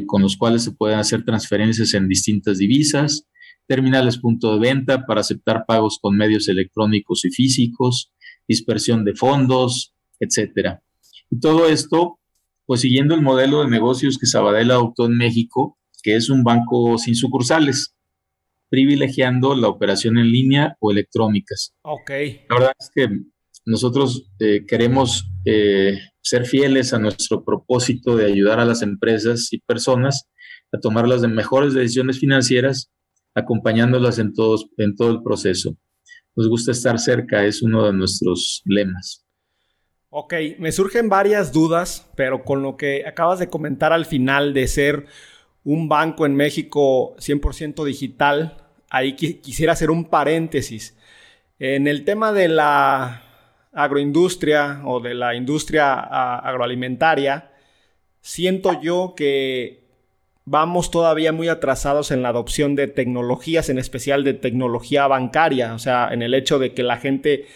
con 0.06 0.20
los 0.20 0.36
cuales 0.36 0.64
se 0.64 0.72
pueden 0.72 0.98
hacer 0.98 1.24
transferencias 1.24 1.94
en 1.94 2.06
distintas 2.06 2.58
divisas, 2.58 3.26
terminales 3.66 4.18
punto 4.18 4.54
de 4.54 4.60
venta 4.60 5.06
para 5.06 5.20
aceptar 5.20 5.64
pagos 5.66 5.98
con 6.00 6.16
medios 6.16 6.48
electrónicos 6.48 7.24
y 7.24 7.30
físicos, 7.30 8.12
dispersión 8.48 9.04
de 9.04 9.14
fondos, 9.14 9.94
etcétera. 10.20 10.82
Y 11.30 11.40
todo 11.40 11.68
esto, 11.68 12.18
pues 12.66 12.80
siguiendo 12.80 13.14
el 13.14 13.22
modelo 13.22 13.62
de 13.62 13.70
negocios 13.70 14.18
que 14.18 14.26
Sabadell 14.26 14.70
adoptó 14.70 15.06
en 15.06 15.16
México, 15.16 15.78
que 16.02 16.16
es 16.16 16.28
un 16.28 16.44
banco 16.44 16.98
sin 16.98 17.14
sucursales, 17.14 17.94
privilegiando 18.68 19.54
la 19.54 19.68
operación 19.68 20.18
en 20.18 20.32
línea 20.32 20.76
o 20.80 20.90
electrónicas. 20.90 21.74
Ok. 21.82 22.10
La 22.48 22.56
verdad 22.56 22.72
es 22.78 22.90
que 22.94 23.08
nosotros 23.64 24.30
eh, 24.40 24.64
queremos 24.66 25.30
eh, 25.44 25.98
ser 26.22 26.46
fieles 26.46 26.92
a 26.92 26.98
nuestro 26.98 27.44
propósito 27.44 28.16
de 28.16 28.26
ayudar 28.26 28.60
a 28.60 28.64
las 28.64 28.82
empresas 28.82 29.52
y 29.52 29.58
personas 29.58 30.28
a 30.72 30.80
tomar 30.80 31.06
las 31.06 31.22
mejores 31.22 31.74
decisiones 31.74 32.18
financieras, 32.18 32.90
acompañándolas 33.34 34.18
en, 34.18 34.32
todos, 34.32 34.68
en 34.76 34.96
todo 34.96 35.10
el 35.10 35.22
proceso. 35.22 35.76
Nos 36.34 36.48
gusta 36.48 36.72
estar 36.72 36.98
cerca, 36.98 37.44
es 37.44 37.62
uno 37.62 37.86
de 37.86 37.92
nuestros 37.92 38.62
lemas. 38.64 39.24
Ok, 40.10 40.34
me 40.58 40.72
surgen 40.72 41.08
varias 41.08 41.52
dudas, 41.52 42.10
pero 42.16 42.44
con 42.44 42.62
lo 42.62 42.76
que 42.76 43.04
acabas 43.06 43.38
de 43.38 43.48
comentar 43.48 43.92
al 43.92 44.04
final 44.04 44.52
de 44.52 44.66
ser 44.68 45.06
un 45.64 45.88
banco 45.88 46.26
en 46.26 46.34
México 46.34 47.16
100% 47.16 47.84
digital, 47.84 48.66
ahí 48.90 49.14
quisiera 49.14 49.72
hacer 49.72 49.90
un 49.90 50.04
paréntesis. 50.04 50.96
En 51.58 51.86
el 51.86 52.04
tema 52.04 52.32
de 52.32 52.48
la 52.48 53.22
agroindustria 53.72 54.82
o 54.84 55.00
de 55.00 55.14
la 55.14 55.34
industria 55.34 55.94
agroalimentaria, 56.38 57.50
siento 58.20 58.80
yo 58.82 59.14
que 59.16 59.81
vamos 60.44 60.90
todavía 60.90 61.32
muy 61.32 61.48
atrasados 61.48 62.10
en 62.10 62.22
la 62.22 62.30
adopción 62.30 62.74
de 62.74 62.88
tecnologías, 62.88 63.68
en 63.68 63.78
especial 63.78 64.24
de 64.24 64.34
tecnología 64.34 65.06
bancaria, 65.06 65.74
o 65.74 65.78
sea, 65.78 66.08
en 66.12 66.22
el 66.22 66.34
hecho 66.34 66.58
de 66.58 66.74
que 66.74 66.82
la 66.82 66.96
gente 66.98 67.46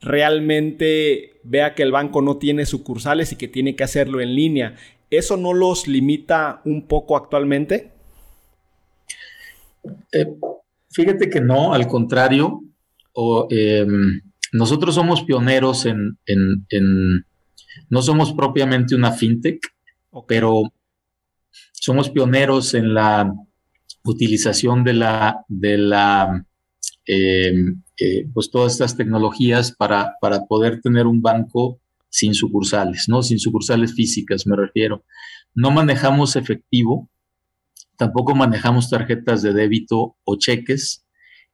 realmente 0.00 1.40
vea 1.42 1.74
que 1.74 1.82
el 1.82 1.92
banco 1.92 2.22
no 2.22 2.36
tiene 2.36 2.66
sucursales 2.66 3.32
y 3.32 3.36
que 3.36 3.48
tiene 3.48 3.74
que 3.74 3.84
hacerlo 3.84 4.20
en 4.20 4.34
línea. 4.34 4.76
¿Eso 5.10 5.36
no 5.36 5.54
los 5.54 5.88
limita 5.88 6.60
un 6.64 6.86
poco 6.86 7.16
actualmente? 7.16 7.90
Eh, 10.12 10.26
fíjate 10.90 11.30
que 11.30 11.40
no, 11.40 11.72
al 11.72 11.86
contrario. 11.88 12.62
O, 13.12 13.48
em, 13.50 14.20
nosotros 14.52 14.94
somos 14.94 15.22
pioneros 15.24 15.86
en, 15.86 16.16
no 17.90 18.02
somos 18.02 18.32
propiamente 18.32 18.94
una 18.94 19.12
fintech, 19.12 19.60
pero 20.26 20.62
somos 21.72 22.10
pioneros 22.10 22.74
en 22.74 22.94
la 22.94 23.32
utilización 24.04 24.84
de 24.84 24.92
la, 24.94 25.44
de 25.48 25.78
la, 25.78 26.46
em, 27.06 27.82
eh, 27.98 28.26
pues 28.32 28.50
todas 28.50 28.72
estas 28.72 28.96
tecnologías 28.96 29.72
para, 29.72 30.14
para 30.20 30.44
poder 30.46 30.80
tener 30.80 31.06
un 31.06 31.22
banco 31.22 31.80
sin 32.08 32.34
sucursales, 32.34 33.08
¿no? 33.08 33.22
Sin 33.22 33.38
sucursales 33.38 33.94
físicas, 33.94 34.46
me 34.46 34.56
refiero. 34.56 35.04
No 35.54 35.70
manejamos 35.70 36.36
efectivo, 36.36 37.10
tampoco 37.96 38.34
manejamos 38.34 38.88
tarjetas 38.88 39.42
de 39.42 39.52
débito 39.52 40.16
o 40.24 40.36
cheques, 40.36 41.04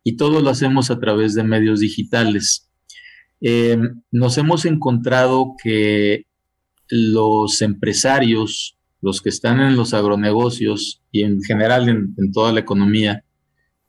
y 0.04 0.16
todo 0.16 0.40
lo 0.40 0.50
hacemos 0.50 0.90
a 0.90 1.00
través 1.00 1.34
de 1.34 1.42
medios 1.42 1.80
digitales. 1.80 2.70
Eh, 3.40 3.78
nos 4.12 4.38
hemos 4.38 4.64
encontrado 4.66 5.54
que 5.62 6.26
los 6.88 7.62
empresarios, 7.62 8.78
los 9.04 9.20
que 9.20 9.28
están 9.28 9.60
en 9.60 9.76
los 9.76 9.92
agronegocios 9.92 11.02
y 11.12 11.24
en 11.24 11.42
general 11.42 11.90
en, 11.90 12.32
toda 12.32 12.54
la 12.54 12.60
economía, 12.60 13.22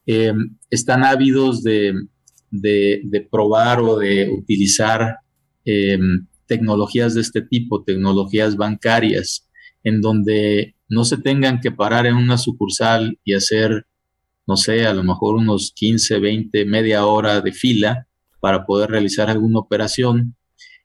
eh, 0.05 0.33
están 0.69 1.05
ávidos 1.05 1.63
de, 1.63 1.93
probar 3.31 3.79
o 3.79 3.97
de 3.97 4.29
utilizar 4.29 5.19
eh, 5.63 5.97
tecnologías 6.47 7.13
de 7.13 7.21
este 7.21 7.41
tipo, 7.41 7.85
tecnologías 7.85 8.57
bancarias, 8.57 9.47
en 9.85 10.01
donde 10.01 10.75
no 10.89 11.05
se 11.05 11.17
tengan 11.17 11.61
que 11.61 11.71
parar 11.71 12.05
en 12.05 12.15
una 12.15 12.37
sucursal 12.37 13.17
y 13.23 13.35
hacer, 13.35 13.87
no 14.45 14.57
sé, 14.57 14.85
a 14.85 14.93
lo 14.93 15.03
mejor 15.05 15.35
unos 15.35 15.71
15, 15.73 16.19
20, 16.19 16.65
media 16.65 17.05
hora 17.05 17.39
de 17.39 17.53
fila 17.53 18.05
para 18.41 18.65
poder 18.65 18.89
realizar 18.89 19.29
alguna 19.29 19.59
operación. 19.59 20.35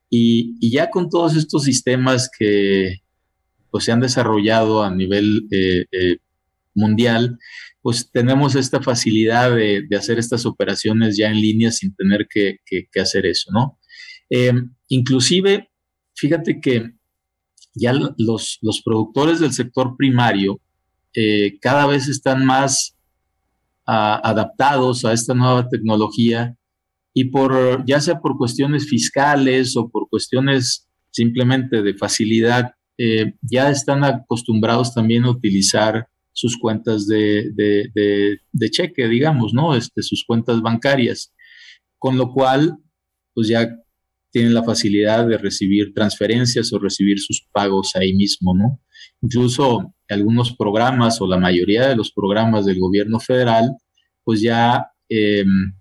Y, 0.09 0.71
ya 0.71 0.88
con 0.88 1.09
todos 1.11 1.35
estos 1.35 1.64
sistemas 1.64 2.31
que 2.38 3.01
pues, 3.70 3.85
se 3.85 3.92
han 3.92 4.00
desarrollado 4.00 4.83
a 4.83 4.94
nivel 4.94 5.46
eh, 5.50 5.87
eh, 5.92 6.16
mundial, 6.74 7.38
pues 7.83 8.11
tenemos 8.11 8.54
esta 8.54 8.83
facilidad 8.83 9.54
de, 9.54 9.87
hacer 9.96 10.18
estas 10.18 10.44
operaciones 10.46 11.16
ya 11.16 11.28
en 11.28 11.40
línea 11.40 11.70
sin 11.70 11.94
tener 11.94 12.26
que, 12.28 12.59
hacer 13.00 13.26
eso, 13.26 13.50
¿no? 13.52 13.78
Eh, 14.28 14.52
inclusive, 14.88 15.70
fíjate 16.14 16.61
que 16.61 16.92
ya 17.74 17.92
los, 17.92 18.59
los 18.61 18.83
productores 18.83 19.40
del 19.40 19.52
sector 19.52 19.96
primario 19.96 20.61
eh, 21.14 21.59
cada 21.61 21.87
vez 21.87 22.09
están 22.09 22.44
más 22.44 22.96
adaptados 23.92 25.04
a 25.04 25.12
esta 25.12 25.35
nueva 25.35 25.68
tecnología 25.68 26.56
y 27.12 27.24
por, 27.24 27.85
ya 27.85 28.00
sea 28.00 28.20
por 28.20 28.37
cuestiones 28.37 28.88
fiscales 28.88 29.76
o 29.76 29.88
por 29.88 30.09
cuestiones 30.09 30.88
simplemente 31.11 31.83
de 31.83 31.94
facilidad, 31.94 32.70
eh, 33.02 33.32
ya 33.40 33.70
están 33.70 34.04
acostumbrados 34.04 34.92
también 34.92 35.24
a 35.24 35.30
utilizar 35.30 36.06
sus 36.32 36.58
cuentas 36.58 37.06
de, 37.06 37.50
de, 37.56 38.70
cheque, 38.70 39.08
digamos, 39.08 39.54
¿no? 39.54 39.74
Este, 39.74 40.02
sus 40.02 40.22
cuentas 40.26 40.60
bancarias. 40.60 41.32
Con 41.98 42.18
lo 42.18 42.30
cual, 42.30 42.76
pues 43.32 43.48
ya 43.48 43.74
tienen 44.30 44.52
la 44.52 44.62
facilidad 44.62 45.26
de 45.26 45.38
recibir 45.38 45.94
transferencias 45.94 46.74
o 46.74 46.78
recibir 46.78 47.18
sus 47.18 47.48
pagos 47.50 47.96
ahí 47.96 48.12
mismo, 48.12 48.54
¿no? 48.54 48.82
Incluso 49.22 49.94
algunos 50.10 50.54
programas 50.54 51.22
o 51.22 51.26
la 51.26 51.38
mayoría 51.38 51.88
de 51.88 51.96
los 51.96 52.12
programas 52.12 52.66
del 52.66 52.80
gobierno 52.80 53.18
federal, 53.18 53.78
pues 54.24 54.42
ya, 54.42 54.88
em, 55.08 55.72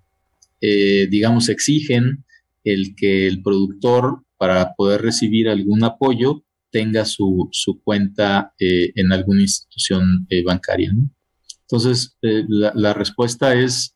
eh, 0.61 1.07
digamos, 1.11 1.49
exigen 1.49 2.23
el 2.63 2.95
que 2.95 3.27
el 3.27 3.41
productor, 3.41 4.23
para 4.37 4.73
poder 4.77 5.01
recibir 5.01 5.49
algún 5.49 5.83
apoyo, 5.83 6.45
tenga 6.71 7.05
su, 7.05 7.49
cuenta 7.83 8.53
eh, 8.59 8.91
en 8.95 9.11
alguna 9.11 9.41
institución 9.41 10.25
eh, 10.29 10.43
bancaria, 10.43 10.91
¿no? 10.93 11.09
Entonces, 11.61 12.17
la, 12.21 12.71
la, 12.73 12.93
respuesta 12.95 13.53
es, 13.53 13.95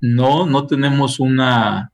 no, 0.00 0.46
no 0.46 0.66
tenemos 0.66 1.20
una 1.20 1.92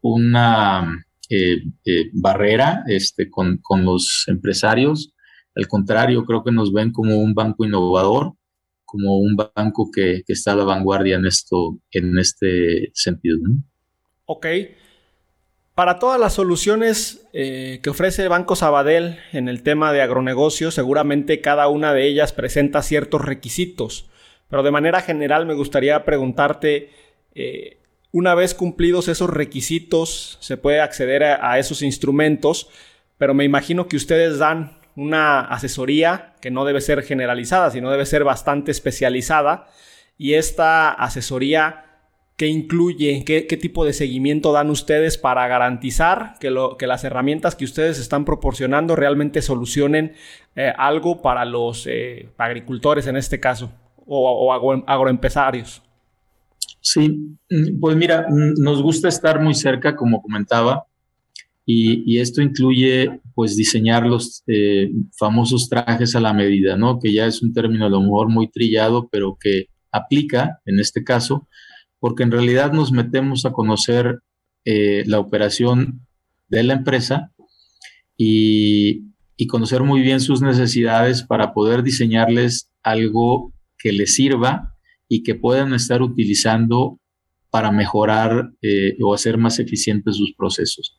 una 0.00 1.04
eh, 1.30 1.62
eh, 1.84 2.10
barrera 2.12 2.84
este, 2.86 3.28
con, 3.30 3.60
los 3.84 4.24
empresarios. 4.28 5.12
Al 5.54 5.66
contrario, 5.66 6.24
creo 6.24 6.44
que 6.44 6.52
nos 6.52 6.72
ven 6.72 6.92
como 6.92 7.18
un 7.18 7.34
banco 7.34 7.64
innovador, 7.64 8.34
como 8.84 9.18
un 9.18 9.36
banco 9.36 9.90
que, 9.92 10.22
está 10.26 10.52
a 10.52 10.56
la 10.56 10.64
vanguardia 10.64 11.16
en, 11.16 11.26
esto, 11.26 11.78
en 11.90 12.18
este 12.18 12.90
sentido. 12.94 13.38
Ok. 14.26 14.46
Para 15.78 16.00
todas 16.00 16.18
las 16.18 16.32
soluciones 16.32 17.28
eh, 17.32 17.78
que 17.84 17.90
ofrece 17.90 18.26
Banco 18.26 18.56
Sabadell 18.56 19.20
en 19.30 19.48
el 19.48 19.62
tema 19.62 19.92
de 19.92 20.02
agronegocios, 20.02 20.74
seguramente 20.74 21.40
cada 21.40 21.68
una 21.68 21.94
de 21.94 22.04
ellas 22.04 22.32
presenta 22.32 22.82
ciertos 22.82 23.24
requisitos. 23.24 24.10
Pero 24.50 24.64
de 24.64 24.72
manera 24.72 25.02
general 25.02 25.46
me 25.46 25.54
gustaría 25.54 26.04
preguntarte, 26.04 26.90
una 28.10 28.34
vez 28.34 28.54
cumplidos 28.54 29.06
esos 29.06 29.30
requisitos, 29.30 30.38
se 30.40 30.56
puede 30.56 30.80
acceder 30.80 31.22
a, 31.22 31.60
esos 31.60 31.82
instrumentos, 31.82 32.68
pero 33.16 33.32
me 33.32 33.44
imagino 33.44 33.86
que 33.86 33.98
ustedes 33.98 34.38
dan 34.38 34.80
una 34.96 35.42
asesoría 35.42 36.34
que 36.40 36.50
no 36.50 36.64
debe 36.64 36.80
ser 36.80 37.04
generalizada, 37.04 37.70
sino 37.70 37.92
debe 37.92 38.04
ser 38.04 38.24
bastante 38.24 38.72
especializada. 38.72 39.68
Y 40.16 40.34
esta 40.34 40.90
asesoría, 40.90 41.87
¿qué 42.38 42.46
incluye? 42.46 43.24
¿Qué, 43.24 43.56
tipo 43.60 43.84
de 43.84 43.92
seguimiento 43.92 44.52
dan 44.52 44.70
ustedes 44.70 45.18
para 45.18 45.46
garantizar 45.48 46.36
que, 46.40 46.50
lo, 46.50 46.76
que, 46.78 46.86
las 46.86 47.02
herramientas 47.02 47.56
que 47.56 47.64
ustedes 47.64 47.98
están 47.98 48.24
proporcionando 48.24 48.94
realmente 48.94 49.42
solucionen 49.42 50.12
eh, 50.54 50.72
algo 50.78 51.20
para 51.20 51.44
los 51.44 51.86
eh, 51.88 52.28
agricultores 52.38 53.08
en 53.08 53.16
este 53.16 53.40
caso 53.40 53.72
o, 54.06 54.52
agroempresarios? 54.86 55.82
Sí, 56.80 57.08
mm, 57.50 57.80
pues 57.80 57.96
mira, 57.96 58.26
mm, 58.30 58.62
nos 58.62 58.82
gusta 58.82 59.08
estar 59.08 59.42
muy 59.42 59.54
cerca, 59.54 59.96
como 59.96 60.22
comentaba, 60.22 60.86
y, 61.66 62.18
esto 62.18 62.40
incluye 62.40 63.20
pues 63.34 63.54
diseñar 63.54 64.06
los 64.06 64.42
eh, 64.46 64.90
famosos 65.18 65.68
trajes 65.68 66.16
a 66.16 66.20
la 66.20 66.32
medida, 66.32 66.78
¿no? 66.78 66.98
Que 66.98 67.12
ya 67.12 67.26
es 67.26 67.42
un 67.42 67.52
término 67.52 67.84
a 67.84 67.90
lo 67.90 68.00
mejor 68.00 68.30
muy 68.30 68.48
trillado, 68.48 69.08
pero 69.12 69.36
que 69.38 69.66
aplica 69.92 70.60
en 70.64 70.80
este 70.80 71.04
caso, 71.04 71.46
porque 72.00 72.22
en 72.22 72.30
realidad 72.30 72.72
nos 72.72 72.92
metemos 72.92 73.44
a 73.44 73.52
conocer 73.52 74.20
eh, 74.64 75.02
la 75.06 75.18
operación 75.18 76.06
de 76.48 76.62
la 76.62 76.74
empresa 76.74 77.32
y, 78.16 79.06
conocer 79.48 79.82
muy 79.82 80.02
bien 80.02 80.20
sus 80.20 80.42
necesidades 80.42 81.22
para 81.22 81.54
poder 81.54 81.82
diseñarles 81.82 82.70
algo 82.82 83.54
que 83.78 83.92
les 83.92 84.14
sirva 84.14 84.74
y 85.08 85.22
que 85.22 85.36
puedan 85.36 85.72
estar 85.72 86.02
utilizando 86.02 87.00
para 87.48 87.70
mejorar 87.70 88.50
eh, 88.60 88.96
o 89.00 89.14
hacer 89.14 89.38
más 89.38 89.58
eficientes 89.58 90.16
sus 90.16 90.34
procesos. 90.36 90.96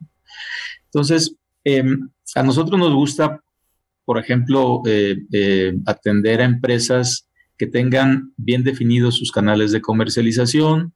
Entonces, 0.85 1.35
em, 1.63 2.09
a 2.33 2.41
nosotros 2.41 2.79
nos 2.79 2.93
gusta, 2.93 3.43
por 4.05 4.17
ejemplo, 4.17 4.81
eh, 4.87 5.75
atender 5.85 6.41
a 6.41 6.45
empresas 6.45 7.28
que 7.59 7.67
tengan 7.67 8.33
bien 8.37 8.63
definidos 8.63 9.15
sus 9.15 9.31
canales 9.31 9.71
de 9.71 9.81
comercialización, 9.81 10.95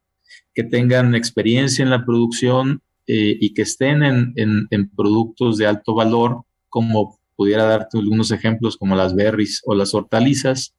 que 0.55 0.63
tengan 0.63 1.13
experiencia 1.13 1.83
en 1.83 1.91
la 1.91 2.05
producción 2.05 2.81
y 3.05 3.53
que 3.53 3.63
estén 3.63 4.01
en, 4.01 4.33
en 4.35 4.89
productos 4.95 5.57
de 5.57 5.67
alto 5.67 5.93
valor, 5.93 6.45
como 6.69 7.19
pudiera 7.35 7.65
darte 7.65 7.99
algunos 7.99 8.31
ejemplos 8.31 8.77
como 8.77 8.95
las 8.95 9.13
berries 9.13 9.61
o 9.65 9.75
las 9.75 9.93
hortalizas, 9.93 10.75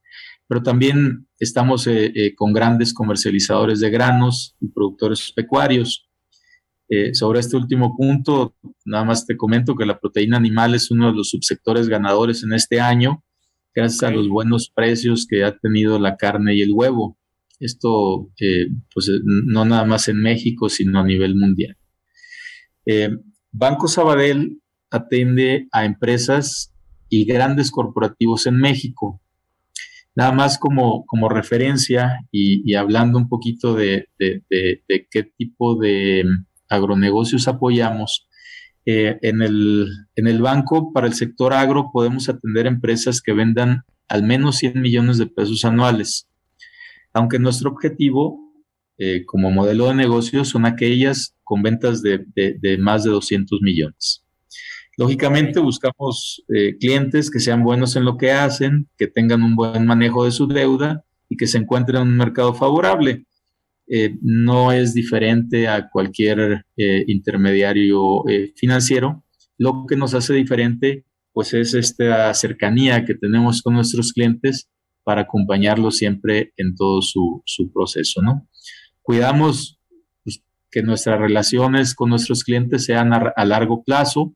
pero 0.46 0.62
también 0.62 1.26
estamos 1.38 1.86
eh, 1.86 2.12
eh, 2.14 2.34
con 2.34 2.52
grandes 2.52 2.92
comercializadores 2.92 3.80
de 3.80 3.90
granos 3.90 4.56
y 4.60 4.68
productores 4.68 5.32
pecuarios. 5.34 6.08
Eh, 6.90 7.14
sobre 7.14 7.40
este 7.40 7.56
último 7.56 7.96
punto, 7.96 8.54
nada 8.84 9.04
más 9.04 9.26
te 9.26 9.38
comento 9.38 9.74
que 9.74 9.86
la 9.86 9.98
proteína 9.98 10.36
animal 10.36 10.74
es 10.74 10.90
uno 10.90 11.10
de 11.10 11.16
los 11.16 11.30
subsectores 11.30 11.88
ganadores 11.88 12.42
en 12.44 12.52
este 12.52 12.78
año, 12.78 13.23
gracias 13.74 14.02
a 14.02 14.10
los 14.10 14.28
buenos 14.28 14.70
precios 14.74 15.26
que 15.28 15.44
ha 15.44 15.56
tenido 15.58 15.98
la 15.98 16.16
carne 16.16 16.54
y 16.54 16.62
el 16.62 16.72
huevo. 16.72 17.18
Esto, 17.60 18.30
pues, 18.92 19.10
no 19.24 19.64
nada 19.64 19.84
más 19.84 20.08
en 20.08 20.20
México, 20.20 20.68
sino 20.68 21.00
a 21.00 21.04
nivel 21.04 21.36
mundial. 21.36 21.76
Banco 23.52 23.88
Sabadell 23.88 24.60
atende 24.90 25.68
a 25.72 25.84
empresas 25.84 26.74
y 27.08 27.24
grandes 27.24 27.70
corporativos 27.70 28.46
en 28.46 28.56
México 28.56 29.22
Nada 30.16 30.30
más 30.30 30.58
como, 30.58 31.04
como 31.06 31.28
referencia 31.28 32.20
y, 32.30 32.74
hablando 32.74 33.18
un 33.18 33.28
poquito 33.28 33.74
de, 33.74 34.08
qué 34.18 35.22
tipo 35.36 35.76
de 35.76 36.24
agronegocios 36.68 37.48
apoyamos, 37.48 38.28
eh, 38.86 39.18
en, 39.22 39.42
el, 39.42 39.88
en 40.16 40.26
el 40.26 40.42
banco 40.42 40.92
para 40.92 41.06
el 41.06 41.14
sector 41.14 41.52
agro 41.52 41.90
podemos 41.92 42.28
atender 42.28 42.66
empresas 42.66 43.22
que 43.22 43.32
vendan 43.32 43.82
al 44.08 44.22
menos 44.22 44.56
100 44.58 44.80
millones 44.80 45.18
de 45.18 45.26
pesos 45.26 45.64
anuales, 45.64 46.28
aunque 47.12 47.38
nuestro 47.38 47.70
objetivo 47.70 48.52
eh, 48.98 49.24
como 49.24 49.50
modelo 49.50 49.88
de 49.88 49.94
negocio 49.94 50.44
son 50.44 50.66
aquellas 50.66 51.34
con 51.42 51.62
ventas 51.62 52.02
de, 52.02 52.24
de 52.34 52.78
más 52.78 53.04
de 53.04 53.10
200 53.10 53.60
millones. 53.62 54.24
Lógicamente 54.96 55.58
buscamos 55.58 56.44
eh, 56.54 56.76
clientes 56.78 57.30
que 57.30 57.40
sean 57.40 57.64
buenos 57.64 57.96
en 57.96 58.04
lo 58.04 58.16
que 58.16 58.30
hacen, 58.30 58.88
que 58.96 59.08
tengan 59.08 59.42
un 59.42 59.56
buen 59.56 59.86
manejo 59.86 60.24
de 60.24 60.30
su 60.30 60.46
deuda 60.46 61.04
y 61.28 61.36
que 61.36 61.46
se 61.46 61.58
encuentren 61.58 62.02
en 62.02 62.08
un 62.08 62.16
mercado 62.16 62.54
favorable. 62.54 63.26
Eh, 63.86 64.16
no 64.22 64.72
es 64.72 64.94
diferente 64.94 65.68
a 65.68 65.88
cualquier 65.90 66.64
eh, 66.76 67.04
intermediario 67.06 68.24
financiero. 68.56 69.24
Lo 69.58 69.84
que 69.86 69.96
nos 69.96 70.14
hace 70.14 70.34
diferente 70.34 71.04
pues 71.32 71.52
es 71.52 71.74
esta 71.74 72.32
cercanía 72.32 73.04
que 73.04 73.14
tenemos 73.14 73.60
con 73.60 73.74
nuestros 73.74 74.12
clientes 74.12 74.70
para 75.02 75.22
acompañarlos 75.22 75.96
siempre 75.96 76.52
en 76.56 76.76
todo 76.76 77.02
su, 77.02 77.42
proceso. 77.74 78.20
Cuidamos 79.02 79.80
pues, 80.22 80.42
que 80.70 80.82
nuestras 80.82 81.18
relaciones 81.18 81.94
con 81.94 82.10
nuestros 82.10 82.44
clientes 82.44 82.84
sean 82.84 83.12
a 83.12 83.44
largo 83.44 83.82
plazo, 83.82 84.34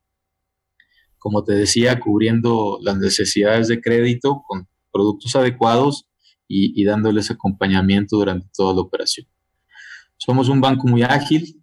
como 1.19 1.45
te 1.45 1.55
decía, 1.55 2.01
cubriendo 2.01 2.79
las 2.83 2.99
necesidades 2.99 3.69
de 3.69 3.81
crédito 3.81 4.43
con 4.47 4.69
productos 4.93 5.37
adecuados 5.37 6.07
y, 6.49 6.83
dándoles 6.85 7.31
acompañamiento 7.31 8.17
durante 8.17 8.49
toda 8.57 8.75
la 8.75 8.81
operación. 8.81 9.27
Somos 10.19 10.49
un 10.49 10.61
banco 10.61 10.87
muy 10.87 11.03
ágil, 11.03 11.63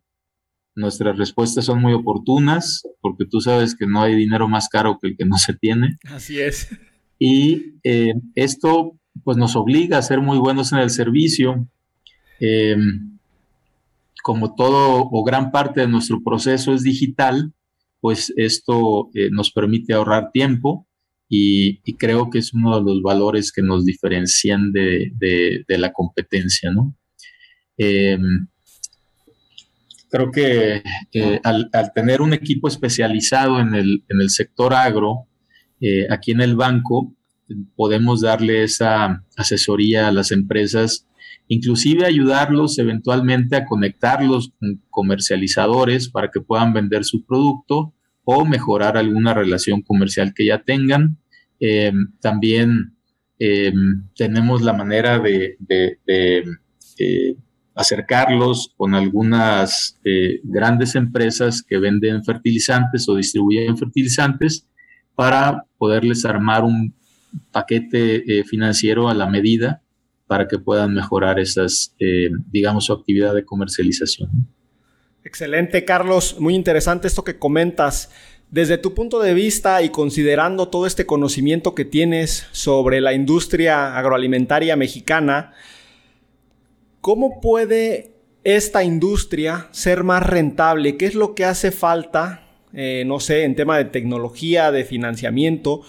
nuestras 0.75 1.17
respuestas 1.17 1.65
son 1.65 1.81
muy 1.81 1.93
oportunas, 1.93 2.83
porque 3.01 3.25
tú 3.25 3.39
sabes 3.39 3.75
que 3.75 3.85
no 3.85 4.01
hay 4.01 4.15
dinero 4.15 4.47
más 4.47 4.67
caro 4.67 4.97
que 4.99 5.09
el 5.09 5.17
que 5.17 5.25
no 5.25 5.37
se 5.37 5.53
tiene. 5.53 5.97
Así 6.05 6.39
es. 6.39 6.69
Y 7.19 7.75
eh, 7.83 8.13
esto 8.35 8.99
pues 9.23 9.37
nos 9.37 9.55
obliga 9.55 9.97
a 9.97 10.01
ser 10.01 10.19
muy 10.19 10.37
buenos 10.37 10.73
en 10.73 10.79
el 10.79 10.89
servicio. 10.89 11.67
Em, 12.39 13.17
como 14.23 14.55
todo 14.55 15.07
o 15.11 15.23
gran 15.23 15.51
parte 15.51 15.81
de 15.81 15.87
nuestro 15.87 16.21
proceso 16.23 16.73
es 16.73 16.83
digital, 16.83 17.53
pues 18.01 18.33
esto 18.35 19.09
eh, 19.13 19.29
nos 19.31 19.51
permite 19.51 19.93
ahorrar 19.93 20.31
tiempo 20.31 20.87
y, 21.29 21.81
creo 21.97 22.29
que 22.29 22.39
es 22.39 22.53
uno 22.53 22.75
de 22.75 22.83
los 22.83 23.01
valores 23.01 23.51
que 23.51 23.61
nos 23.61 23.85
diferencian 23.85 24.71
de, 24.71 25.63
la 25.67 25.91
competencia, 25.91 26.71
¿no? 26.71 26.95
Em, 27.77 28.47
creo 30.09 30.31
que 30.31 30.81
al, 31.43 31.69
tener 31.93 32.21
un 32.21 32.33
equipo 32.33 32.67
especializado 32.67 33.59
en 33.59 33.75
el, 33.75 34.29
sector 34.29 34.73
agro, 34.73 35.27
eh, 35.81 36.07
aquí 36.09 36.31
en 36.31 36.41
el 36.41 36.55
banco, 36.55 37.15
podemos 37.75 38.21
darle 38.21 38.63
esa 38.63 39.23
asesoría 39.35 40.07
a 40.07 40.11
las 40.11 40.31
empresas, 40.31 41.07
inclusive 41.47 42.05
ayudarlos 42.05 42.79
eventualmente 42.79 43.55
a 43.55 43.65
conectarlos 43.65 44.51
con 44.59 44.81
comercializadores 44.89 46.09
para 46.09 46.31
que 46.31 46.41
puedan 46.41 46.73
vender 46.73 47.05
su 47.05 47.25
producto 47.25 47.93
o 48.23 48.45
mejorar 48.45 48.97
alguna 48.97 49.33
relación 49.33 49.81
comercial 49.81 50.33
que 50.33 50.45
ya 50.47 50.63
tengan. 50.63 51.19
Eh, 51.59 51.93
también 52.19 52.95
eh, 53.39 53.71
tenemos 54.15 54.61
la 54.61 54.73
manera 54.73 55.19
de, 55.19 55.57
eh, 56.07 57.35
acercarlos 57.75 58.73
con 58.77 58.95
algunas 58.95 59.99
grandes 60.43 60.95
empresas 60.95 61.61
que 61.61 61.77
venden 61.77 62.23
fertilizantes 62.23 63.07
o 63.09 63.15
distribuyen 63.15 63.77
fertilizantes 63.77 64.67
para 65.13 65.65
poderles 65.77 66.25
armar 66.25 66.63
un 66.63 66.95
paquete 67.51 68.43
financiero 68.45 69.09
a 69.09 69.13
la 69.13 69.27
medida 69.27 69.81
para 70.25 70.47
que 70.47 70.57
puedan 70.57 70.93
mejorar 70.93 71.39
esas, 71.39 71.93
digamos, 72.51 72.85
su 72.85 72.93
actividad 72.93 73.35
de 73.35 73.45
comercialización. 73.45 74.29
Excelente, 75.23 75.83
Carlos. 75.85 76.39
Muy 76.39 76.55
interesante 76.55 77.07
esto 77.07 77.23
que 77.23 77.37
comentas. 77.37 78.11
Desde 78.51 78.77
tu 78.77 78.93
punto 78.93 79.19
de 79.19 79.33
vista 79.33 79.81
y 79.81 79.89
considerando 79.89 80.67
todo 80.69 80.85
este 80.85 81.05
conocimiento 81.05 81.75
que 81.75 81.83
tienes 81.83 82.47
sobre 82.51 83.01
la 83.01 83.13
industria 83.13 83.97
agroalimentaria 83.97 84.75
mexicana, 84.75 85.51
¿cómo 87.05 87.39
puede 87.39 88.15
esta 88.43 88.83
industria 88.83 89.67
ser 89.69 90.03
más 90.03 90.25
rentable? 90.25 90.97
¿Qué 90.97 91.05
es 91.05 91.13
lo 91.13 91.35
que 91.35 91.45
hace 91.45 91.69
falta, 91.69 92.47
eh, 92.73 93.03
no 93.05 93.19
sé, 93.19 93.43
en 93.43 93.55
tema 93.55 93.77
de 93.77 93.85
tecnología, 93.85 94.71
de 94.71 94.85
financiamiento? 94.85 95.83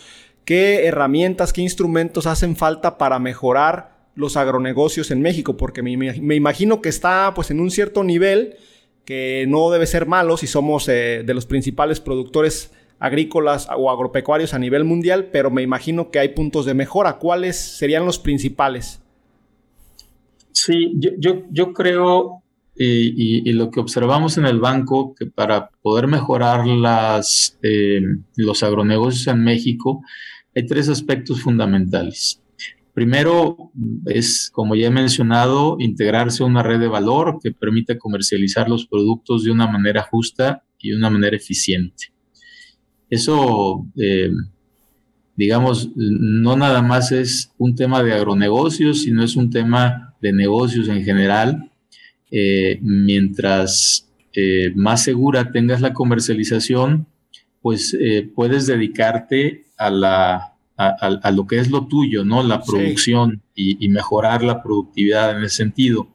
¿Qué 0.45 0.85
herramientas, 0.85 1.55
qué 1.55 1.63
instrumentos 1.63 2.27
hacen 2.27 2.55
falta 2.55 2.99
para 2.99 3.19
mejorar 3.19 3.97
los 4.15 4.37
agronegocios 4.37 5.11
en 5.11 5.23
México? 5.23 5.57
Porque 5.57 5.83
me, 5.83 6.37
imagino 6.37 6.83
que 6.83 6.91
está 6.91 7.33
pues 7.35 7.51
en 7.51 7.61
un 7.61 7.71
cierto 7.71 8.05
nivel 8.05 8.59
que 9.07 9.47
no 9.49 9.71
debe 9.71 9.87
ser 9.87 10.05
malo 10.05 10.37
si 10.37 10.47
somos 10.47 10.87
eh, 10.87 11.23
de 11.25 11.33
los 11.33 11.47
principales 11.47 11.99
productores 11.99 12.75
agrícolas 12.99 13.69
o 13.75 13.91
agropecuarios 13.91 14.53
a 14.53 14.59
nivel 14.59 14.85
mundial, 14.85 15.31
pero 15.33 15.51
me 15.51 15.63
imagino 15.63 16.11
que 16.11 16.19
hay 16.19 16.29
puntos 16.29 16.67
de 16.67 16.75
mejora. 16.75 17.15
¿Cuáles 17.15 17.57
serían 17.57 18.05
los 18.05 18.19
principales? 18.19 19.01
Sí, 20.57 20.95
yo, 20.97 21.43
yo, 21.51 21.75
creo, 21.75 22.43
y, 22.75 23.53
lo 23.53 23.71
que 23.71 23.79
observamos 23.79 24.39
en 24.39 24.47
el 24.47 24.59
banco, 24.59 25.15
que 25.15 25.27
para 25.27 25.69
poder 25.83 26.07
mejorar 26.07 26.67
las, 26.67 27.59
eh, 27.63 28.01
los 28.37 28.63
agronegocios 28.63 29.27
en 29.27 29.45
México, 29.45 30.03
hay 30.55 30.65
tres 30.65 30.89
aspectos 30.89 31.43
fundamentales. 31.43 32.43
Primero 32.95 33.71
es, 34.07 34.49
como 34.51 34.75
ya 34.75 34.87
he 34.87 34.91
mencionado, 34.91 35.77
integrarse 35.79 36.43
a 36.43 36.47
una 36.47 36.63
red 36.63 36.81
de 36.81 36.89
valor 36.89 37.39
que 37.43 37.53
permita 37.53 37.99
comercializar 37.99 38.71
los 38.71 38.87
productos 38.87 39.45
de 39.45 39.51
una 39.51 39.67
manera 39.67 40.05
justa 40.11 40.65
y 40.79 40.89
de 40.89 40.97
una 40.97 41.11
manera 41.11 41.37
eficiente. 41.37 42.15
Eso, 43.11 43.87
eh, 43.97 44.31
digamos, 45.37 45.91
no 45.95 46.57
nada 46.57 46.81
más 46.81 47.13
es 47.13 47.53
un 47.59 47.75
tema 47.75 48.03
de 48.03 48.15
agronegocios, 48.15 49.03
sino 49.03 49.23
es 49.23 49.37
un 49.37 49.51
tema 49.51 50.16
de 50.21 50.33
negocios 50.33 50.89
en 50.89 51.05
general. 51.05 51.71
Eh, 52.31 52.79
mientras 52.83 54.09
eh, 54.33 54.73
más 54.75 55.05
segura 55.05 55.53
tengas 55.53 55.81
la 55.81 55.93
comercialización, 55.93 57.07
pues 57.63 57.97
puedes 58.35 58.67
dedicarte 58.67 59.65
a 59.77 59.91
la 59.91 60.57
a, 60.77 61.31
lo 61.31 61.47
que 61.47 61.59
es 61.59 61.71
lo 61.71 61.87
tuyo, 61.87 62.25
¿no? 62.25 62.43
La 62.43 62.63
producción 62.63 63.43
y, 63.55 63.89
mejorar 63.89 64.43
la 64.43 64.63
productividad 64.63 65.37
en 65.37 65.45
ese 65.45 65.57
sentido. 65.57 66.09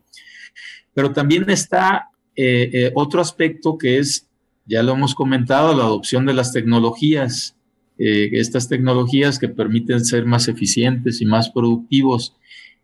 Pero 0.93 1.11
también 1.11 1.49
está 1.49 2.09
eh, 2.35 2.69
eh, 2.73 2.91
otro 2.95 3.21
aspecto 3.21 3.77
que 3.77 3.97
es, 3.97 4.27
ya 4.65 4.83
lo 4.83 4.93
hemos 4.93 5.15
comentado, 5.15 5.75
la 5.75 5.83
adopción 5.83 6.25
de 6.25 6.33
las 6.33 6.53
tecnologías. 6.53 7.55
Eh, 7.97 8.29
estas 8.33 8.67
tecnologías 8.67 9.37
que 9.39 9.47
permiten 9.47 10.03
ser 10.03 10.25
más 10.25 10.47
eficientes 10.47 11.21
y 11.21 11.25
más 11.25 11.49
productivos. 11.49 12.35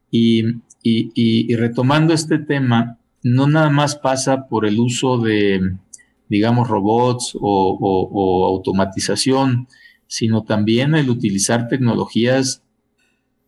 Y, 0.09 0.43
y 1.13 1.55
retomando 1.55 2.13
este 2.13 2.39
tema, 2.39 2.97
no 3.23 3.47
nada 3.47 3.69
más 3.69 3.95
pasa 3.95 4.47
por 4.47 4.65
el 4.65 4.79
uso 4.79 5.17
de, 5.17 5.59
digamos, 6.29 6.67
robots 6.67 7.37
o, 7.39 8.45
automatización, 8.47 9.67
sino 10.07 10.43
también 10.43 10.95
el 10.95 11.09
utilizar 11.09 11.67
tecnologías 11.67 12.63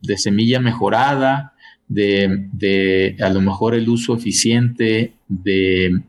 de 0.02 0.18
semilla 0.18 0.60
mejorada, 0.60 1.54
de, 1.88 3.16
a 3.20 3.30
lo 3.30 3.40
mejor 3.40 3.74
el 3.74 3.88
uso 3.88 4.14
eficiente 4.14 5.14
de, 5.28 6.02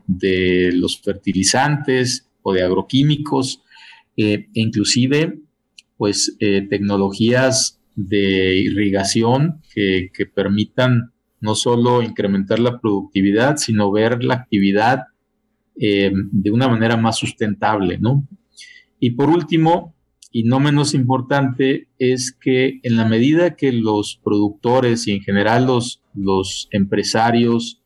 los 0.74 1.00
fertilizantes 1.00 2.28
o 2.42 2.52
de 2.52 2.62
agroquímicos, 2.62 3.62
eh, 4.16 4.46
e 4.54 4.60
inclusive 4.60 5.38
pues 5.96 6.36
eh, 6.40 6.66
tecnologías 6.68 7.80
de 7.94 8.56
irrigación 8.56 9.62
que, 9.74 10.10
permitan 10.34 11.11
no 11.42 11.54
solo 11.54 12.02
incrementar 12.02 12.58
la 12.58 12.80
productividad, 12.80 13.56
sino 13.58 13.92
ver 13.92 14.24
la 14.24 14.34
actividad 14.34 15.00
eh, 15.78 16.12
de 16.14 16.50
una 16.50 16.68
manera 16.68 16.96
más 16.96 17.18
sustentable, 17.18 17.98
¿no? 17.98 18.26
Y 19.00 19.10
por 19.10 19.28
último, 19.28 19.94
y 20.30 20.44
no 20.44 20.60
menos 20.60 20.94
importante, 20.94 21.88
es 21.98 22.32
que 22.32 22.80
en 22.82 22.96
la 22.96 23.04
medida 23.04 23.56
que 23.56 23.72
los 23.72 24.20
productores 24.22 25.06
y 25.08 25.12
en 25.12 25.22
general 25.22 25.66
los, 25.66 26.02
los 26.14 26.68
empresarios 26.70 27.82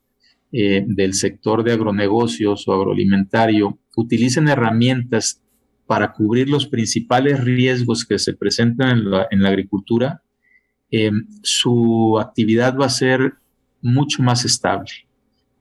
eh, 0.53 0.85
del 0.87 1.15
sector 1.15 1.65
de 1.65 1.73
agronegocios 1.73 2.69
o 2.69 2.73
agroalimentario 2.73 3.79
utilicen 3.97 4.49
herramientas 4.49 5.43
para 5.87 6.13
cubrir 6.13 6.49
los 6.49 6.67
principales 6.67 7.43
riesgos 7.43 8.05
que 8.05 8.19
se 8.19 8.35
presentan 8.35 8.99
en 9.31 9.43
la, 9.43 9.49
agricultura, 9.49 10.23
eh, 10.91 11.11
su 11.43 12.19
actividad 12.21 12.77
va 12.77 12.87
a 12.87 12.91
ser 12.91 13.35
mucho 13.87 14.23
más 14.23 14.45
estable. 14.45 14.91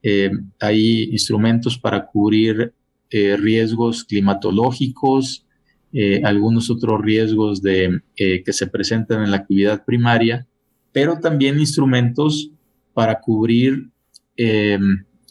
Eh, 0.07 0.29
hay 0.59 1.05
instrumentos 1.05 1.77
para 1.77 2.05
cubrir 2.05 2.73
eh, 3.09 3.37
riesgos 3.37 4.03
climatológicos, 4.03 5.45
eh, 5.93 6.21
algunos 6.23 6.69
otros 6.69 7.01
riesgos 7.01 7.61
de, 7.61 8.01
que 8.15 8.53
se 8.53 8.67
presentan 8.67 9.23
en 9.23 9.31
la 9.31 9.37
actividad 9.37 9.85
primaria, 9.85 10.45
pero 10.91 11.19
también 11.19 11.59
instrumentos 11.59 12.51
para 12.93 13.19
cubrir 13.19 13.89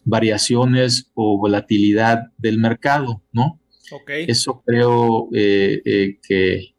variaciones 0.05 1.11
o 1.15 1.39
volatilidad 1.39 2.33
del 2.39 2.59
mercado, 2.59 3.23
¿no? 3.33 3.61
Eso 4.09 4.63
creo 4.65 5.29
que, 5.31 6.75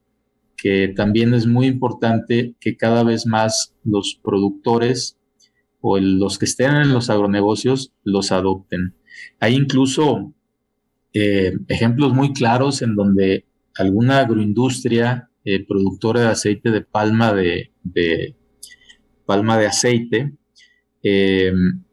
que 0.57 0.93
también 0.95 1.33
es 1.33 1.45
muy 1.45 1.67
importante 1.67 2.55
que 2.59 2.75
cada 2.75 3.03
vez 3.03 3.25
más 3.27 3.73
los 3.83 4.19
productores 4.23 5.17
o 5.87 5.99
los 5.99 6.39
que 6.39 6.45
estén 6.45 6.77
en 6.77 6.91
los 6.91 7.11
agronegocios 7.11 7.93
los 8.03 8.31
adopten. 8.31 8.95
Hay 9.39 9.53
incluso 9.53 10.33
eh, 11.13 11.53
ejemplos 11.67 12.11
muy 12.11 12.33
claros 12.33 12.81
en 12.81 12.95
donde 12.95 13.45
alguna 13.77 14.21
agroindustria 14.21 15.29
eh, 15.43 15.63
productora 15.63 16.21
de 16.21 16.27
aceite 16.29 16.71
de 16.71 16.81
palma 16.81 17.33
de, 17.33 17.71
palma 19.27 19.59
de 19.59 19.67
aceite 19.67 20.33
em, 21.03 21.83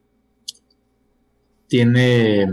tiene 1.68 2.46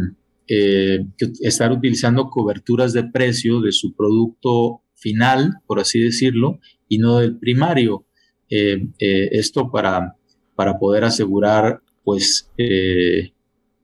eh, 0.46 1.06
que 1.18 1.32
estar 1.40 1.72
utilizando 1.72 2.30
coberturas 2.30 2.92
de 2.92 3.06
precio 3.06 3.62
de 3.62 3.72
su 3.72 3.96
producto 3.96 4.82
final, 4.96 5.54
por 5.66 5.80
así 5.80 6.02
decirlo, 6.02 6.60
y 6.90 6.98
no 6.98 7.20
del 7.20 7.40
primario. 7.40 8.06
esto 8.50 9.70
para 9.72 10.18
para 10.60 10.78
poder 10.78 11.06
asegurar 11.06 11.80
pues 12.04 12.52
eh, 12.58 13.32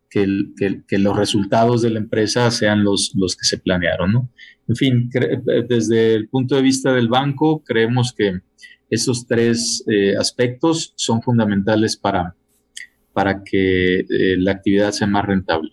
que, 0.10 0.98
los 0.98 1.16
resultados 1.16 1.82
de 1.82 1.90
la 1.90 2.00
empresa 2.00 2.52
sean 2.52 2.84
los, 2.84 3.14
los 3.16 3.38
que 3.38 3.46
se 3.46 3.60
planearon. 3.60 4.12
¿no? 4.12 4.30
En 4.68 4.76
fin, 4.76 5.10
desde 5.70 6.16
el 6.16 6.28
punto 6.28 6.58
de 6.58 6.62
vista 6.62 6.92
del 6.92 7.08
banco, 7.08 7.64
creemos 7.64 8.12
que 8.12 8.42
esos 8.90 9.26
tres 9.26 9.86
eh, 9.88 10.18
aspectos 10.20 10.92
son 10.98 11.22
fundamentales 11.22 11.96
para, 11.96 12.36
para 13.14 13.42
que 13.42 14.00
eh, 14.00 14.36
la 14.38 14.52
actividad 14.52 14.92
sea 14.92 15.08
más 15.08 15.24
rentable. 15.24 15.72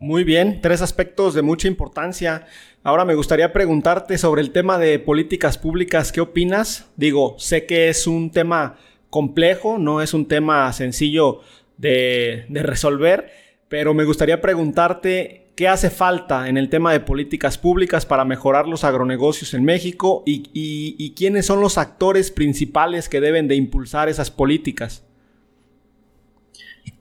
Muy 0.00 0.24
bien, 0.24 0.60
tres 0.60 0.82
aspectos 0.82 1.34
de 1.34 1.42
mucha 1.42 1.68
importancia. 1.68 2.46
Ahora 2.82 3.04
me 3.04 3.14
gustaría 3.14 3.52
preguntarte 3.52 4.18
sobre 4.18 4.42
el 4.42 4.50
tema 4.50 4.76
de 4.76 4.98
políticas 4.98 5.56
públicas. 5.56 6.10
¿Qué 6.10 6.20
opinas? 6.20 6.90
Digo, 6.96 7.36
sé 7.38 7.64
que 7.64 7.90
es 7.90 8.08
un 8.08 8.32
tema 8.32 8.76
complejo, 9.10 9.78
no 9.78 10.00
es 10.00 10.14
un 10.14 10.26
tema 10.26 10.72
sencillo 10.72 11.40
de, 11.76 12.46
resolver, 12.48 13.30
pero 13.68 13.92
me 13.94 14.04
gustaría 14.04 14.40
preguntarte 14.40 15.48
qué 15.56 15.68
hace 15.68 15.90
falta 15.90 16.48
en 16.48 16.56
el 16.56 16.70
tema 16.70 16.92
de 16.92 17.00
políticas 17.00 17.58
públicas 17.58 18.06
para 18.06 18.24
mejorar 18.24 18.66
los 18.66 18.84
agronegocios 18.84 19.52
en 19.52 19.64
México 19.64 20.22
y, 20.24 21.12
quiénes 21.16 21.46
son 21.46 21.60
los 21.60 21.76
actores 21.76 22.30
principales 22.30 23.08
que 23.08 23.20
deben 23.20 23.48
de 23.48 23.56
impulsar 23.56 24.08
esas 24.08 24.30
políticas. 24.30 25.04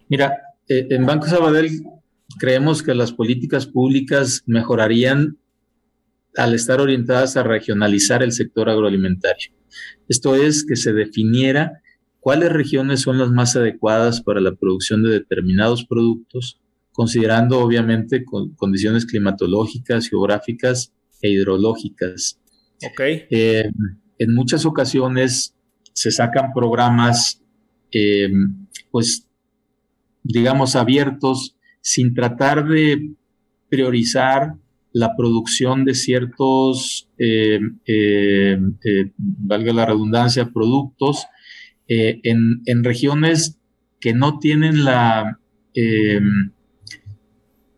Mira, 0.09 0.33
eh, 0.67 0.87
en 0.89 1.05
Banco 1.05 1.27
Sabadell 1.27 1.71
creemos 2.39 2.83
que 2.83 2.95
las 2.95 3.13
políticas 3.13 3.65
públicas 3.65 4.43
mejorarían 4.45 5.37
al 6.35 6.53
estar 6.53 6.81
orientadas 6.81 7.37
a 7.37 7.43
regionalizar 7.43 8.23
el 8.23 8.31
sector 8.31 8.69
agroalimentario. 8.69 9.51
Esto 10.07 10.35
es 10.35 10.65
que 10.65 10.75
se 10.75 10.93
definiera 10.93 11.81
cuáles 12.19 12.51
regiones 12.51 13.01
son 13.01 13.17
las 13.17 13.31
más 13.31 13.55
adecuadas 13.55 14.21
para 14.21 14.41
la 14.41 14.53
producción 14.55 15.03
de 15.03 15.11
determinados 15.11 15.85
productos, 15.85 16.59
considerando 16.91 17.59
obviamente 17.59 18.25
condiciones 18.55 19.05
climatológicas, 19.05 20.09
geográficas 20.09 20.93
e 21.21 21.29
hidrológicas. 21.29 22.39
Okay. 22.91 23.23
Eh, 23.29 23.69
en 24.17 24.33
muchas 24.33 24.65
ocasiones 24.65 25.55
se 25.93 26.11
sacan 26.11 26.51
programas, 26.53 27.41
eh, 27.91 28.29
pues, 28.91 29.27
digamos, 30.23 30.75
abiertos, 30.75 31.55
sin 31.81 32.13
tratar 32.13 32.67
de 32.67 33.13
priorizar 33.69 34.55
la 34.91 35.15
producción 35.15 35.85
de 35.85 35.93
ciertos, 35.93 37.07
eh, 37.17 37.59
valga 39.17 39.73
la 39.73 39.85
redundancia, 39.85 40.51
productos 40.51 41.25
eh, 41.91 42.21
en, 42.23 42.83
regiones 42.83 43.59
que 43.99 44.13
no 44.13 44.37
tienen 44.37 44.85
la, 44.85 45.39
em, 45.73 46.51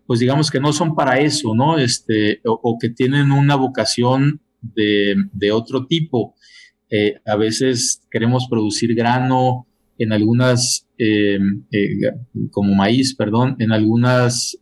pues 0.05 0.19
digamos 0.19 0.51
que 0.51 0.59
no 0.59 0.73
son 0.73 0.95
para 0.95 1.19
eso, 1.19 1.55
¿no? 1.55 1.77
Este, 1.77 2.41
o, 2.43 2.77
que 2.77 2.89
tienen 2.89 3.31
una 3.31 3.55
vocación 3.55 4.41
de, 4.61 5.51
otro 5.53 5.87
tipo. 5.87 6.35
Eh, 6.89 7.15
a 7.25 7.37
veces 7.37 8.05
queremos 8.11 8.47
producir 8.49 8.93
grano 8.95 9.65
en 9.97 10.11
algunas, 10.11 10.89
em, 10.97 11.63
eh, 11.71 12.11
como 12.51 12.75
maíz, 12.75 13.15
perdón, 13.15 13.55
en 13.59 13.71
algunas 13.71 14.57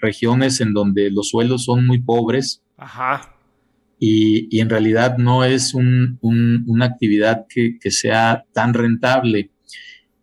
regiones 0.00 0.60
en 0.60 0.74
donde 0.74 1.10
los 1.10 1.30
suelos 1.30 1.64
son 1.64 1.86
muy 1.86 2.02
pobres. 2.02 2.62
Ajá 2.76 3.32
y, 4.04 4.58
en 4.58 4.68
realidad 4.68 5.16
no 5.18 5.44
es 5.44 5.74
una 5.74 6.84
actividad 6.84 7.46
que, 7.48 7.78
sea 7.92 8.44
tan 8.52 8.74
rentable. 8.74 9.52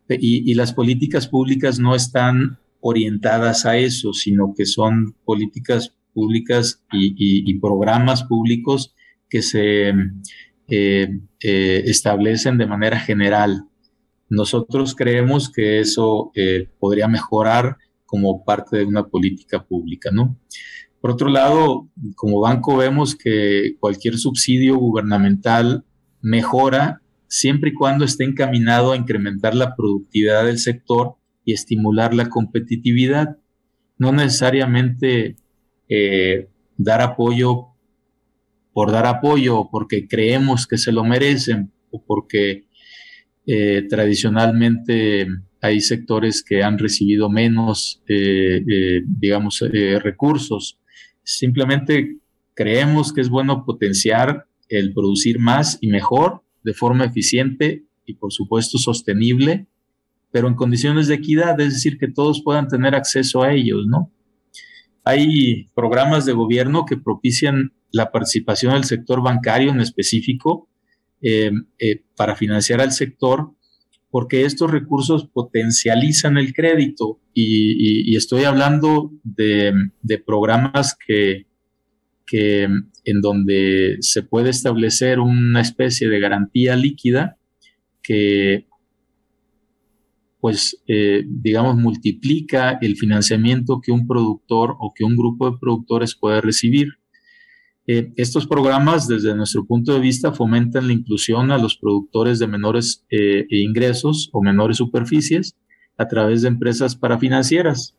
Y, 0.10 0.54
las 0.56 0.74
políticas 0.74 1.30
públicas 1.30 1.80
no 1.80 1.96
están 1.96 2.60
orientadas 2.82 3.66
a 3.66 3.78
eso, 3.78 4.12
sino 4.12 4.54
que 4.54 4.66
son 4.66 5.16
políticas 5.24 5.96
públicas 6.14 6.84
y, 6.92 7.58
programas 7.60 8.26
públicos 8.26 8.94
que 9.30 9.42
se 9.42 9.94
eh, 10.68 11.20
eh, 11.40 11.84
establecen 11.86 12.58
de 12.58 12.68
manera 12.68 13.00
general. 13.00 13.64
Nosotros 14.28 14.94
creemos 14.94 15.50
que 15.50 15.80
eso 15.80 16.32
eh, 16.36 16.68
podría 16.80 17.08
mejorar 17.08 17.78
como 18.06 18.44
parte 18.44 18.76
de 18.80 18.84
una 18.86 19.08
política 19.08 19.64
pública, 19.64 20.10
¿no? 20.12 20.38
Por 21.02 21.12
otro 21.12 21.30
lado, 21.30 21.88
como 22.16 22.42
banco 22.42 22.78
vemos 22.78 23.16
que 23.16 23.76
cualquier 23.80 24.18
subsidio 24.18 24.78
gubernamental 24.78 25.86
mejora 26.22 27.02
siempre 27.30 27.70
y 27.70 27.74
cuando 27.74 28.04
esté 28.04 28.26
encaminado 28.26 28.92
a 28.92 28.98
incrementar 28.98 29.56
la 29.56 29.76
productividad 29.76 30.46
del 30.46 30.58
sector 30.58 31.16
y 31.46 31.54
estimular 31.54 32.14
la 32.14 32.28
competitividad. 32.28 33.38
No 33.98 34.12
necesariamente 34.12 35.36
eh, 35.88 36.50
dar 36.78 37.02
apoyo 37.02 37.68
por 38.74 38.92
dar 38.92 39.06
apoyo 39.06 39.70
porque 39.72 40.08
creemos 40.08 40.68
que 40.68 40.78
se 40.78 40.92
lo 40.92 41.04
merecen 41.04 41.72
o 41.92 42.04
porque 42.04 42.66
eh, 43.46 43.86
tradicionalmente 43.90 45.28
hay 45.62 45.82
sectores 45.82 46.44
que 46.44 46.64
han 46.64 46.78
recibido 46.78 47.30
menos, 47.30 48.02
eh, 48.08 48.62
digamos, 49.06 49.64
recursos. 50.02 50.80
Simplemente 51.32 52.18
creemos 52.56 53.14
que 53.14 53.22
es 53.22 53.30
bueno 53.30 53.64
potenciar 53.64 54.48
el 54.68 54.94
producir 54.94 55.38
más 55.38 55.78
y 55.80 55.88
mejor 55.88 56.44
de 56.64 56.74
forma 56.74 57.06
eficiente 57.06 57.86
y 58.04 58.16
por 58.16 58.34
supuesto 58.34 58.80
sostenible, 58.80 59.68
pero 60.32 60.48
en 60.48 60.56
condiciones 60.56 61.08
de 61.08 61.14
equidad, 61.14 61.60
es 61.62 61.74
decir, 61.76 62.00
que 62.00 62.08
todos 62.08 62.42
puedan 62.44 62.68
tener 62.68 62.96
acceso 62.96 63.44
a 63.44 63.54
ellos, 63.54 63.86
¿no? 63.86 64.12
Hay 65.04 65.68
programas 65.76 66.26
de 66.26 66.34
gobierno 66.34 66.86
que 66.86 66.98
propician 66.98 67.74
la 67.92 68.12
participación 68.12 68.74
del 68.74 68.86
sector 68.86 69.22
bancario 69.22 69.70
en 69.70 69.82
específico 69.82 70.68
eh, 71.22 71.52
eh, 71.78 72.04
para 72.16 72.36
financiar 72.36 72.82
al 72.82 72.92
sector, 72.92 73.52
porque 74.12 74.46
estos 74.46 74.72
recursos 74.72 75.28
potencializan 75.28 76.38
el 76.38 76.54
crédito 76.54 77.20
y, 77.34 78.16
estoy 78.16 78.44
hablando 78.44 79.12
de, 79.24 79.74
programas 80.26 80.98
que, 81.06 81.46
en 82.32 83.22
donde 83.22 83.98
se 84.02 84.24
puede 84.24 84.50
establecer 84.50 85.20
una 85.20 85.62
especie 85.62 86.10
de 86.10 86.20
garantía 86.20 86.76
líquida 86.76 87.38
que 88.04 88.68
pues, 90.40 90.82
eh, 90.88 91.24
digamos, 91.28 91.76
multiplica 91.76 92.78
el 92.82 92.96
financiamiento 92.96 93.82
que 93.82 93.92
un 93.92 94.08
productor 94.08 94.76
o 94.80 94.94
que 94.96 95.04
un 95.04 95.18
grupo 95.18 95.52
de 95.52 95.58
productores 95.60 96.16
puede 96.16 96.40
recibir. 96.40 96.99
Eh, 97.92 98.14
estos 98.18 98.46
programas, 98.46 99.08
desde 99.08 99.34
nuestro 99.34 99.66
punto 99.66 99.96
de 99.96 100.00
vista, 100.00 100.32
fomentan 100.32 100.86
la 100.86 100.94
inclusión 100.94 101.50
a 101.50 101.58
los 101.58 101.76
productores 101.76 102.38
de 102.38 102.46
menores 102.46 103.04
eh, 103.10 103.48
ingresos 103.50 104.30
o 104.32 104.44
menores 104.44 104.78
superficies 104.78 105.56
a 105.98 106.08
través 106.08 106.44
de 106.44 106.50
empresas 106.50 106.96
parafinancieras 106.96 107.96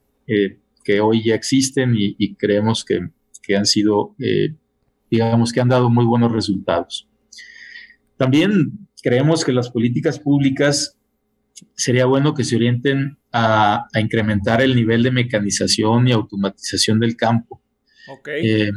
que 0.84 1.01
hoy 1.01 1.24
ya 1.24 1.34
existen 1.34 1.97
y, 1.99 2.36
creemos 2.36 2.84
que, 2.84 3.01
que, 3.43 3.57
han 3.57 3.66
sido, 3.66 4.14
digamos, 5.11 5.53
que 5.53 5.61
han 5.61 5.68
dado 5.68 5.91
muy 5.91 6.05
buenos 6.05 6.30
resultados. 6.30 7.09
También 8.16 8.88
creemos 9.03 9.45
que 9.45 9.53
las 9.53 9.70
políticas 9.70 10.20
públicas 10.20 10.97
sería 11.74 12.07
bueno 12.07 12.32
que 12.32 12.45
se 12.45 12.55
orienten 12.55 13.18
a, 13.32 13.88
incrementar 14.01 14.62
el 14.62 14.76
nivel 14.76 15.03
de 15.03 15.11
mecanización 15.11 16.07
y 16.07 16.12
automatización 16.12 17.01
del 17.01 17.16
campo. 17.16 17.61
Eh, 18.26 18.70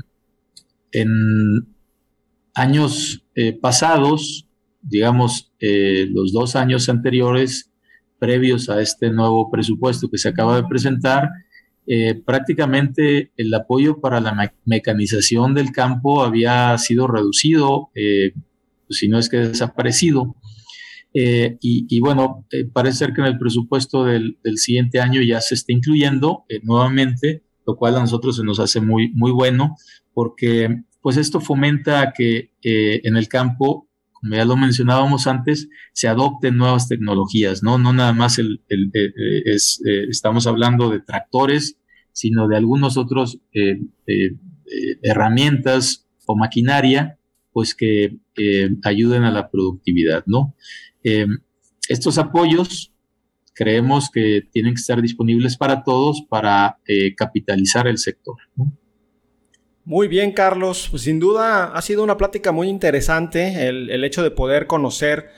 en 0.93 1.67
años 2.55 3.25
eh, 3.35 3.53
pasados, 3.53 4.47
digamos, 4.81 5.51
eh, 5.59 6.07
los 6.09 6.31
dos 6.31 6.55
años 6.55 6.87
anteriores, 6.87 7.71
previos 8.19 8.69
a 8.69 8.81
este 8.81 9.09
nuevo 9.09 9.51
presupuesto 9.51 10.09
que 10.09 10.17
se 10.17 10.29
acaba 10.29 10.55
de 10.55 10.67
presentar, 10.67 11.29
prácticamente 12.25 13.33
el 13.35 13.53
apoyo 13.53 13.99
para 13.99 14.21
la 14.21 14.53
mecanización 14.63 15.53
del 15.53 15.73
campo 15.73 16.23
había 16.23 16.77
sido 16.77 17.07
reducido, 17.07 17.89
si 18.89 19.09
no 19.09 19.19
es 19.19 19.27
que 19.27 19.37
desaparecido. 19.39 20.37
Eh, 21.13 21.57
y, 21.61 21.99
bueno, 21.99 22.45
eh, 22.51 22.65
parece 22.65 22.99
ser 22.99 23.13
que 23.13 23.21
en 23.21 23.27
el 23.27 23.37
presupuesto 23.37 24.03
del, 24.03 24.37
siguiente 24.55 24.99
año 24.99 25.21
ya 25.21 25.41
se 25.41 25.53
está 25.53 25.71
incluyendo 25.71 26.45
eh, 26.49 26.59
nuevamente, 26.63 27.43
lo 27.65 27.75
cual 27.75 27.95
a 27.95 27.99
nosotros 27.99 28.37
se 28.37 28.43
nos 28.43 28.59
hace 28.59 28.81
muy, 28.81 29.11
muy 29.13 29.31
bueno, 29.31 29.75
porque 30.13 30.83
pues 31.01 31.17
esto 31.17 31.39
fomenta 31.39 32.13
que 32.15 32.51
en 32.61 33.17
el 33.17 33.27
campo, 33.27 33.89
como 34.13 34.35
ya 34.35 34.45
lo 34.45 34.55
mencionábamos 34.55 35.27
antes, 35.27 35.67
se 35.93 36.07
adopten 36.07 36.57
nuevas 36.57 36.87
tecnologías, 36.87 37.61
¿no? 37.61 37.77
No 37.77 37.91
nada 37.91 38.13
más 38.13 38.39
el, 38.39 38.61
es, 39.45 39.81
estamos 39.83 40.47
hablando 40.47 40.89
de 40.89 41.01
tractores, 41.01 41.77
sino 42.13 42.47
de 42.47 42.55
algunos 42.55 42.95
otros 42.95 43.39
herramientas 45.01 46.07
o 46.25 46.37
maquinaria, 46.37 47.19
pues 47.51 47.75
que 47.75 48.17
ayuden 48.83 49.23
a 49.23 49.31
la 49.31 49.49
productividad, 49.49 50.23
¿no? 50.25 50.55
Eh, 51.03 51.27
estos 51.89 52.17
apoyos 52.17 52.92
creemos 53.53 54.09
que 54.11 54.41
tienen 54.51 54.73
que 54.73 54.81
estar 54.81 55.01
disponibles 55.01 55.57
para 55.57 55.83
todos 55.83 56.23
para 56.27 56.79
eh, 56.87 57.15
capitalizar 57.15 57.87
el 57.87 57.97
sector. 57.97 58.35
Muy 59.85 60.07
bien, 60.07 60.31
Carlos. 60.31 60.87
Pues 60.89 61.03
sin 61.03 61.19
duda 61.19 61.65
ha 61.73 61.81
sido 61.81 62.03
una 62.03 62.17
plática 62.17 62.51
muy 62.51 62.69
interesante 62.69 63.67
el, 63.67 64.03
hecho 64.03 64.23
de 64.23 64.31
poder 64.31 64.65
conocer 64.65 65.29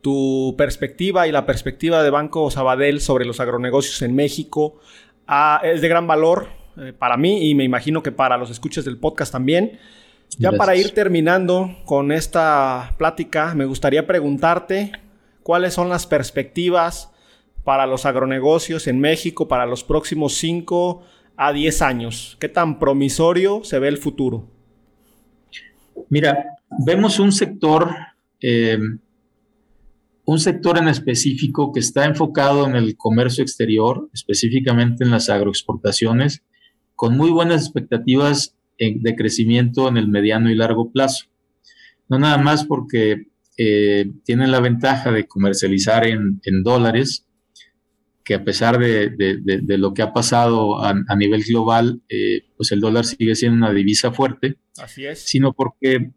tu 0.00 0.56
perspectiva 0.58 1.28
y 1.28 1.32
la 1.32 1.46
perspectiva 1.46 2.02
de 2.02 2.10
Banco 2.10 2.50
Sabadell 2.50 3.00
sobre 3.00 3.24
los 3.24 3.38
agronegocios 3.38 4.02
en 4.02 4.14
México. 4.14 4.80
Ah, 5.26 5.60
es 5.62 5.80
de 5.80 5.88
gran 5.88 6.08
valor 6.08 6.48
eh, 6.76 6.92
para 6.92 7.16
mí 7.16 7.48
y 7.48 7.54
me 7.54 7.62
imagino 7.62 8.02
que 8.02 8.10
para 8.10 8.36
los 8.36 8.50
escuchas 8.50 8.84
del 8.84 8.98
podcast 8.98 9.32
también. 9.32 9.78
Ya 10.38 10.50
para 10.50 10.74
ir 10.74 10.92
terminando 10.94 11.76
con 11.84 12.10
esta 12.10 12.94
plática, 12.96 13.54
me 13.54 13.66
gustaría 13.66 14.06
preguntarte 14.06 14.92
cuáles 15.42 15.74
son 15.74 15.90
las 15.90 16.06
perspectivas 16.06 17.11
para 17.64 17.86
los 17.86 18.06
agronegocios 18.06 18.86
en 18.86 19.00
México 19.00 19.48
para 19.48 19.66
los 19.66 19.84
próximos 19.84 20.34
5 20.34 21.02
a 21.36 21.52
10 21.52 21.82
años. 21.82 22.36
¿Qué 22.40 22.48
tan 22.48 22.78
promisorio 22.78 23.62
se 23.64 23.78
ve 23.78 23.88
el 23.88 23.98
futuro? 23.98 24.48
Mira, 26.08 26.44
vemos 26.84 27.18
un 27.18 27.32
sector, 27.32 27.90
eh, 28.40 28.78
un 30.24 30.38
sector 30.40 30.78
en 30.78 30.88
específico 30.88 31.72
que 31.72 31.80
está 31.80 32.04
enfocado 32.04 32.66
en 32.66 32.76
el 32.76 32.96
comercio 32.96 33.42
exterior, 33.42 34.08
específicamente 34.12 35.04
en 35.04 35.10
las 35.10 35.28
agroexportaciones, 35.28 36.42
con 36.94 37.16
muy 37.16 37.30
buenas 37.30 37.62
expectativas 37.62 38.56
de 38.78 39.14
crecimiento 39.14 39.88
en 39.88 39.96
el 39.96 40.08
mediano 40.08 40.50
y 40.50 40.56
largo 40.56 40.90
plazo. 40.90 41.26
No 42.08 42.18
nada 42.18 42.38
más 42.38 42.64
porque 42.64 43.28
eh, 43.56 44.06
tienen 44.24 44.50
la 44.50 44.60
ventaja 44.60 45.12
de 45.12 45.26
comercializar 45.26 46.06
en, 46.06 46.40
dólares, 46.62 47.26
que 48.24 48.34
a 48.34 48.44
pesar 48.44 48.78
de, 48.78 49.14
lo 49.78 49.94
que 49.94 50.02
ha 50.02 50.12
pasado 50.12 50.82
a, 50.82 50.94
nivel 51.16 51.42
global, 51.44 52.02
eh, 52.08 52.42
pues 52.56 52.72
el 52.72 52.80
dólar 52.80 53.04
sigue 53.04 53.34
siendo 53.34 53.56
una 53.56 53.72
divisa 53.72 54.12
fuerte. 54.12 54.58
Así 54.78 55.04
es. 55.04 55.20
Sino 55.20 55.52
porque 55.52 56.12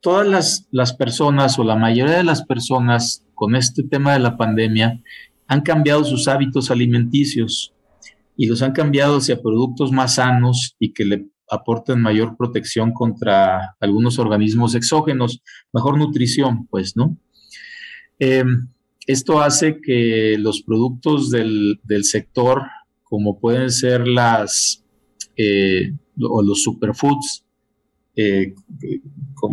todas 0.00 0.26
las, 0.26 0.68
las 0.70 0.92
personas 0.92 1.58
o 1.58 1.64
la 1.64 1.76
mayoría 1.76 2.18
de 2.18 2.24
las 2.24 2.44
personas 2.44 3.26
con 3.34 3.56
este 3.56 3.82
tema 3.82 4.12
de 4.12 4.20
la 4.20 4.36
pandemia 4.36 5.00
han 5.46 5.60
cambiado 5.62 6.04
sus 6.04 6.28
hábitos 6.28 6.70
alimenticios 6.70 7.74
y 8.36 8.46
los 8.46 8.62
han 8.62 8.72
cambiado 8.72 9.18
hacia 9.18 9.40
productos 9.40 9.92
más 9.92 10.16
sanos 10.16 10.76
y 10.78 10.92
que 10.92 11.04
le 11.04 11.26
aporten 11.50 12.00
mayor 12.00 12.36
protección 12.36 12.92
contra 12.92 13.76
algunos 13.80 14.18
organismos 14.18 14.74
exógenos, 14.74 15.42
mejor 15.72 15.98
nutrición, 15.98 16.66
pues, 16.66 16.96
¿no? 16.96 17.16
Em, 18.18 18.68
esto 19.06 19.40
hace 19.40 19.80
que 19.80 20.36
los 20.38 20.62
productos 20.62 21.30
del, 21.30 21.78
sector, 22.02 22.62
como 23.02 23.38
pueden 23.38 23.70
ser 23.70 24.06
las 24.06 24.84
eh, 25.36 25.92
o 26.20 26.42
los 26.42 26.62
superfoods, 26.62 27.44
eh, 28.16 28.54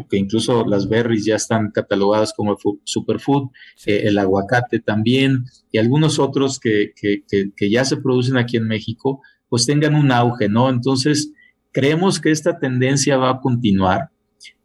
que 0.09 0.17
incluso 0.17 0.65
las 0.65 0.87
berries 0.87 1.25
ya 1.25 1.35
están 1.35 1.71
catalogadas 1.71 2.33
como 2.33 2.57
superfood, 2.83 3.49
eh, 3.85 4.03
el 4.05 4.17
aguacate 4.17 4.79
también, 4.79 5.45
y 5.71 5.79
algunos 5.79 6.19
otros 6.19 6.59
que, 6.59 6.93
que, 6.95 7.69
ya 7.69 7.83
se 7.85 7.97
producen 7.97 8.37
aquí 8.37 8.57
en 8.57 8.67
México, 8.67 9.21
pues 9.49 9.65
tengan 9.65 9.95
un 9.95 10.11
auge, 10.11 10.47
¿no? 10.47 10.69
Entonces, 10.69 11.33
Creemos 11.71 12.19
que 12.19 12.31
esta 12.31 12.59
tendencia 12.59 13.17
va 13.17 13.29
a 13.29 13.39
continuar 13.39 14.09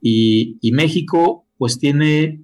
y, 0.02 0.58
México 0.72 1.46
pues 1.56 1.78
tiene 1.78 2.42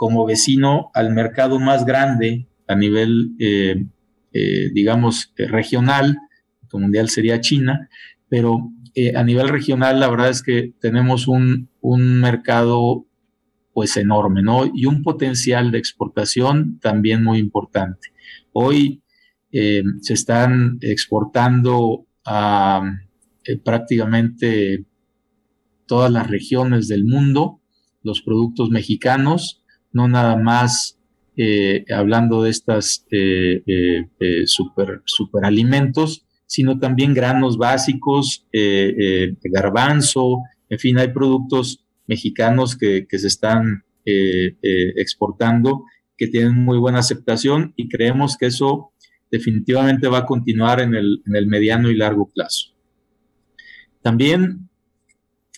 como 0.00 0.24
vecino 0.24 0.90
al 0.94 1.12
mercado 1.12 1.60
más 1.60 1.84
grande 1.84 2.48
a 2.66 2.74
nivel, 2.74 3.32
eh, 3.38 3.84
eh, 4.32 4.70
digamos, 4.72 5.34
eh, 5.36 5.46
regional, 5.46 6.16
el 6.72 6.80
mundial 6.80 7.10
sería 7.10 7.42
China, 7.42 7.90
pero 8.30 8.72
a 9.14 9.22
nivel 9.22 9.50
regional 9.50 10.00
la 10.00 10.08
verdad 10.08 10.30
es 10.30 10.42
que 10.42 10.72
tenemos 10.80 11.28
un, 11.28 11.68
un 11.82 12.18
mercado 12.18 13.04
pues 13.74 13.98
enorme, 13.98 14.40
¿no? 14.42 14.64
Y 14.72 14.86
un 14.86 15.02
potencial 15.02 15.70
de 15.70 15.76
exportación 15.76 16.78
también 16.80 17.22
muy 17.22 17.38
importante. 17.38 18.08
Hoy 18.52 19.02
se 19.52 20.14
están 20.14 20.78
exportando 20.80 22.06
a 22.24 22.90
prácticamente 23.64 24.86
todas 25.86 26.10
las 26.10 26.26
regiones 26.26 26.88
del 26.88 27.04
mundo, 27.04 27.60
los 28.02 28.22
productos 28.22 28.70
mexicanos, 28.70 29.59
no 29.92 30.08
nada 30.08 30.36
más 30.36 30.98
eh, 31.36 31.84
hablando 31.92 32.42
de 32.42 32.50
estas 32.50 33.06
eh, 33.10 34.06
super, 34.46 35.02
superalimentos, 35.04 36.26
sino 36.46 36.78
también 36.78 37.14
granos 37.14 37.56
básicos, 37.56 38.46
garbanzo, 39.42 40.42
en 40.70 40.78
fin, 40.78 40.98
hay 40.98 41.08
productos 41.08 41.84
mexicanos 42.06 42.76
que, 42.76 43.06
se 43.10 43.26
están 43.26 43.84
eh, 44.06 44.56
eh, 44.62 44.92
exportando, 44.96 45.84
que 46.16 46.28
tienen 46.28 46.54
muy 46.54 46.78
buena 46.78 47.00
aceptación 47.00 47.74
y 47.76 47.88
creemos 47.88 48.36
que 48.38 48.46
eso 48.46 48.92
definitivamente 49.30 50.08
va 50.08 50.18
a 50.18 50.26
continuar 50.26 50.80
en 50.80 50.94
el 50.94 51.46
mediano 51.46 51.90
y 51.90 51.96
largo 51.96 52.30
plazo. 52.32 52.70
También 54.00 54.69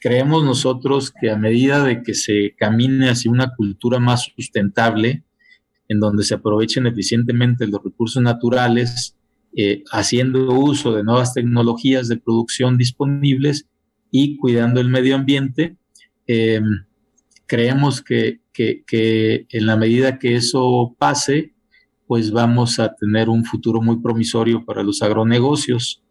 creemos 0.03 0.45
nosotros 0.45 1.13
que 1.13 1.31
a 1.31 1.37
medida 1.37 1.85
de 1.85 2.03
que 2.03 2.15
se 2.15 2.57
camine 2.59 3.09
hacia 3.09 3.31
una 3.31 3.55
cultura 3.55 4.01
más 4.01 4.33
sustentable, 4.35 5.23
en 5.89 6.01
donde 6.01 6.25
se 6.25 6.35
aprovechen 6.35 6.89
eficientemente 6.89 7.69
los 7.69 7.85
recursos 7.85 8.21
naturales, 8.21 9.17
eh, 9.57 9.85
haciendo 9.93 10.53
uso 10.55 10.93
de 10.93 11.05
nuevas 11.05 11.35
tecnologías 11.35 12.09
de 12.09 12.17
producción 12.17 12.79
disponibles 12.79 13.69
y 14.11 14.37
cuidando 14.39 14.81
el 14.81 14.89
medio 14.89 15.15
ambiente, 15.15 15.77
em, 16.27 16.85
creemos 17.47 18.03
que, 18.03 18.41
en 18.59 19.67
la 19.67 19.77
medida 19.77 20.19
que 20.19 20.35
eso 20.35 20.97
pase, 20.99 21.55
pues 22.09 22.33
vamos 22.33 22.81
a 22.81 22.93
tener 22.93 23.29
un 23.29 23.45
futuro 23.45 23.81
muy 23.81 24.01
promisorio 24.01 24.65
para 24.65 24.83
los 24.83 25.01
agronegocios. 25.01 26.03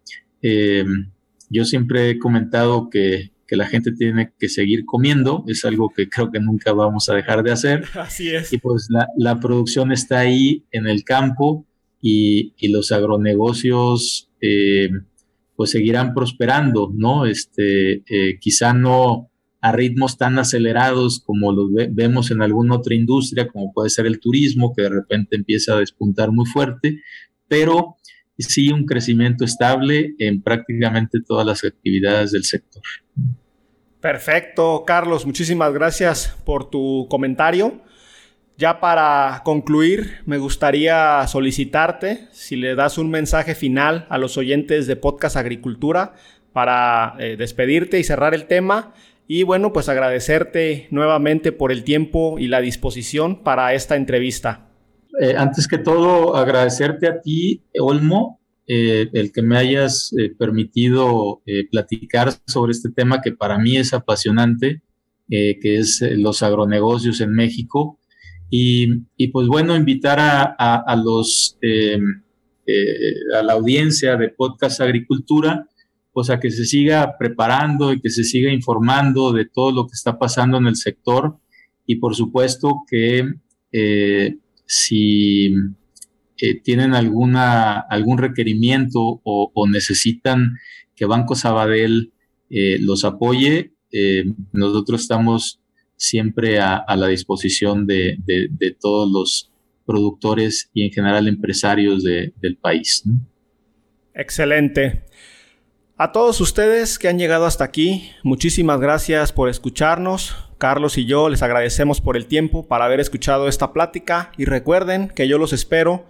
Em, 0.42 1.12
yo 1.50 1.66
siempre 1.66 2.12
he 2.12 2.20
comentado 2.20 2.90
que 2.90 3.32
que 3.52 3.58
la 3.58 3.68
gente 3.68 3.92
tiene 3.92 4.32
que 4.40 4.48
seguir 4.48 4.86
comiendo, 4.86 5.44
es 5.46 5.66
algo 5.66 5.92
que 5.94 6.08
creo 6.08 6.32
que 6.32 6.40
nunca 6.40 6.72
vamos 6.72 7.10
a 7.10 7.16
dejar 7.16 7.44
de 7.44 7.52
hacer. 7.52 7.84
Así 7.96 8.30
es. 8.30 8.54
Y 8.54 8.60
pues 8.60 8.88
la, 9.18 9.40
producción 9.42 9.92
está 9.92 10.20
ahí 10.20 10.64
en 10.72 10.88
el 10.88 11.04
campo 11.04 11.66
y, 12.02 12.54
los 12.70 12.94
agronegocios 12.94 14.30
eh, 14.40 14.90
pues 15.58 15.72
seguirán 15.72 16.14
prosperando, 16.14 16.94
¿no? 16.96 17.26
Este, 17.26 18.04
eh, 18.08 18.40
quizá 18.40 18.74
no 18.74 19.30
a 19.60 19.74
ritmos 19.74 20.18
tan 20.18 20.40
acelerados 20.40 21.20
como 21.20 21.52
los 21.52 21.72
vemos 21.92 22.32
en 22.32 22.42
alguna 22.42 22.78
otra 22.78 22.96
industria, 22.96 23.50
como 23.50 23.74
puede 23.74 23.90
ser 23.90 24.06
el 24.06 24.22
turismo, 24.22 24.74
que 24.74 24.84
de 24.84 24.90
repente 24.92 25.36
empieza 25.36 25.74
a 25.74 25.80
despuntar 25.80 26.32
muy 26.32 26.46
fuerte, 26.46 27.02
pero 27.50 27.98
sí 28.38 28.72
un 28.72 28.86
crecimiento 28.86 29.44
estable 29.44 30.16
en 30.20 30.42
prácticamente 30.42 31.20
todas 31.20 31.46
las 31.46 31.66
actividades 31.66 32.32
del 32.32 32.46
sector. 32.46 32.82
Perfecto, 34.02 34.84
Carlos, 34.86 35.28
muchísimas 35.28 35.72
gracias 35.74 36.36
por 36.44 36.72
tu 36.72 37.08
comentario. 37.08 37.82
Ya 38.58 38.80
para 38.80 39.42
concluir, 39.46 40.22
me 40.26 40.40
gustaría 40.40 41.26
solicitarte 41.28 42.28
si 42.32 42.56
le 42.56 42.74
das 42.74 42.98
un 42.98 43.12
mensaje 43.12 43.54
final 43.54 44.08
a 44.10 44.18
los 44.18 44.38
oyentes 44.38 44.88
de 44.88 44.96
Podcast 44.96 45.38
Agricultura 45.38 46.16
para 46.52 47.16
eh, 47.20 47.38
despedirte 47.38 48.00
y 48.00 48.04
cerrar 48.04 48.34
el 48.34 48.46
tema. 48.46 48.94
Y 49.28 49.44
bueno, 49.44 49.72
pues 49.72 49.88
agradecerte 49.88 50.88
nuevamente 50.90 51.52
por 51.52 51.72
el 51.72 51.84
tiempo 51.84 52.40
y 52.40 52.48
la 52.48 52.60
disposición 52.60 53.44
para 53.44 53.74
esta 53.76 53.96
entrevista. 53.96 54.68
Eh, 55.20 55.36
antes 55.38 55.68
que 55.68 55.78
todo, 55.78 56.36
agradecerte 56.36 57.08
a 57.08 57.22
ti, 57.22 57.64
Olmo, 57.80 58.41
eh, 58.74 59.10
el 59.12 59.34
que 59.34 59.42
me 59.42 59.58
hayas 59.58 60.14
eh, 60.18 60.34
permitido 60.34 61.42
eh, 61.46 61.68
platicar 61.70 62.32
sobre 62.48 62.72
este 62.72 62.90
tema 62.90 63.22
que 63.22 63.34
para 63.34 63.60
mí 63.60 63.76
es 63.76 63.94
apasionante, 63.94 64.82
que 65.28 65.60
es 65.62 66.02
los 66.16 66.42
agronegocios 66.42 67.20
en 67.20 67.34
México. 67.34 68.00
Y, 68.50 69.28
pues 69.32 69.48
bueno, 69.48 69.76
invitar 69.78 70.20
a, 70.20 70.96
los, 71.02 71.58
a 73.34 73.42
la 73.42 73.54
audiencia 73.54 74.18
de 74.18 74.28
Podcast 74.28 74.82
Agricultura, 74.82 75.70
pues 76.12 76.30
a 76.30 76.40
que 76.40 76.52
se 76.52 76.66
siga 76.66 77.16
preparando 77.18 77.94
y 77.94 78.02
que 78.02 78.10
se 78.10 78.26
siga 78.26 78.52
informando 78.52 79.32
de 79.32 79.46
todo 79.46 79.72
lo 79.72 79.88
que 79.88 79.94
está 79.94 80.20
pasando 80.20 80.58
en 80.58 80.68
el 80.68 80.76
sector. 80.76 81.38
Y 81.86 81.96
por 81.96 82.14
supuesto 82.14 82.82
que 82.90 83.36
si 84.66 85.56
tienen 86.64 86.94
alguna, 86.96 87.80
algún 87.80 88.18
requerimiento 88.18 89.22
o, 89.24 89.68
necesitan 89.68 90.58
que 90.96 91.06
Banco 91.06 91.36
Sabadell 91.36 92.12
eh, 92.50 92.78
los 92.80 93.06
apoye, 93.06 93.74
eh, 93.92 94.26
nosotros 94.52 95.02
estamos 95.02 95.60
siempre 95.96 96.60
a, 96.60 96.84
la 96.96 97.08
disposición 97.08 97.86
de, 97.86 98.18
todos 98.80 99.10
los 99.12 99.52
productores 99.86 100.70
y 100.74 100.86
en 100.86 100.92
general 100.92 101.28
empresarios 101.28 102.04
del 102.04 102.58
país. 102.60 103.04
Excelente. 104.16 105.04
A 105.98 106.12
todos 106.12 106.42
ustedes 106.42 106.98
que 106.98 107.08
han 107.08 107.20
llegado 107.20 107.46
hasta 107.46 107.64
aquí, 107.64 108.10
muchísimas 108.24 108.80
gracias 108.80 109.32
por 109.32 109.50
escucharnos. 109.50 110.36
Carlos 110.58 110.98
y 110.98 111.06
yo 111.06 111.30
les 111.30 111.44
agradecemos 111.44 112.02
por 112.02 112.18
el 112.18 112.26
tiempo 112.26 112.68
para 112.68 112.86
haber 112.86 113.00
escuchado 113.00 113.48
esta 113.48 113.72
plática 113.72 114.32
y 114.38 114.46
recuerden 114.46 115.10
que 115.10 115.28
yo 115.28 115.38
los 115.38 115.54
espero 115.54 116.10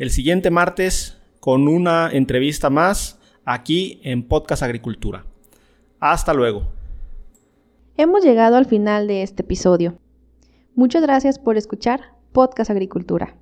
el 0.00 0.10
siguiente 0.10 0.50
martes 0.50 1.18
con 1.40 1.68
una 1.68 2.08
entrevista 2.10 2.70
más 2.70 3.20
aquí 3.44 4.00
en 4.02 4.26
Podcast 4.26 4.62
Agricultura. 4.62 5.26
Hasta 5.98 6.32
luego. 6.32 6.72
Hemos 7.98 8.24
llegado 8.24 8.56
al 8.56 8.64
final 8.64 9.06
de 9.06 9.22
este 9.22 9.42
episodio. 9.42 9.98
Muchas 10.74 11.02
gracias 11.02 11.38
por 11.38 11.58
escuchar 11.58 12.14
Podcast 12.32 12.70
Agricultura. 12.70 13.36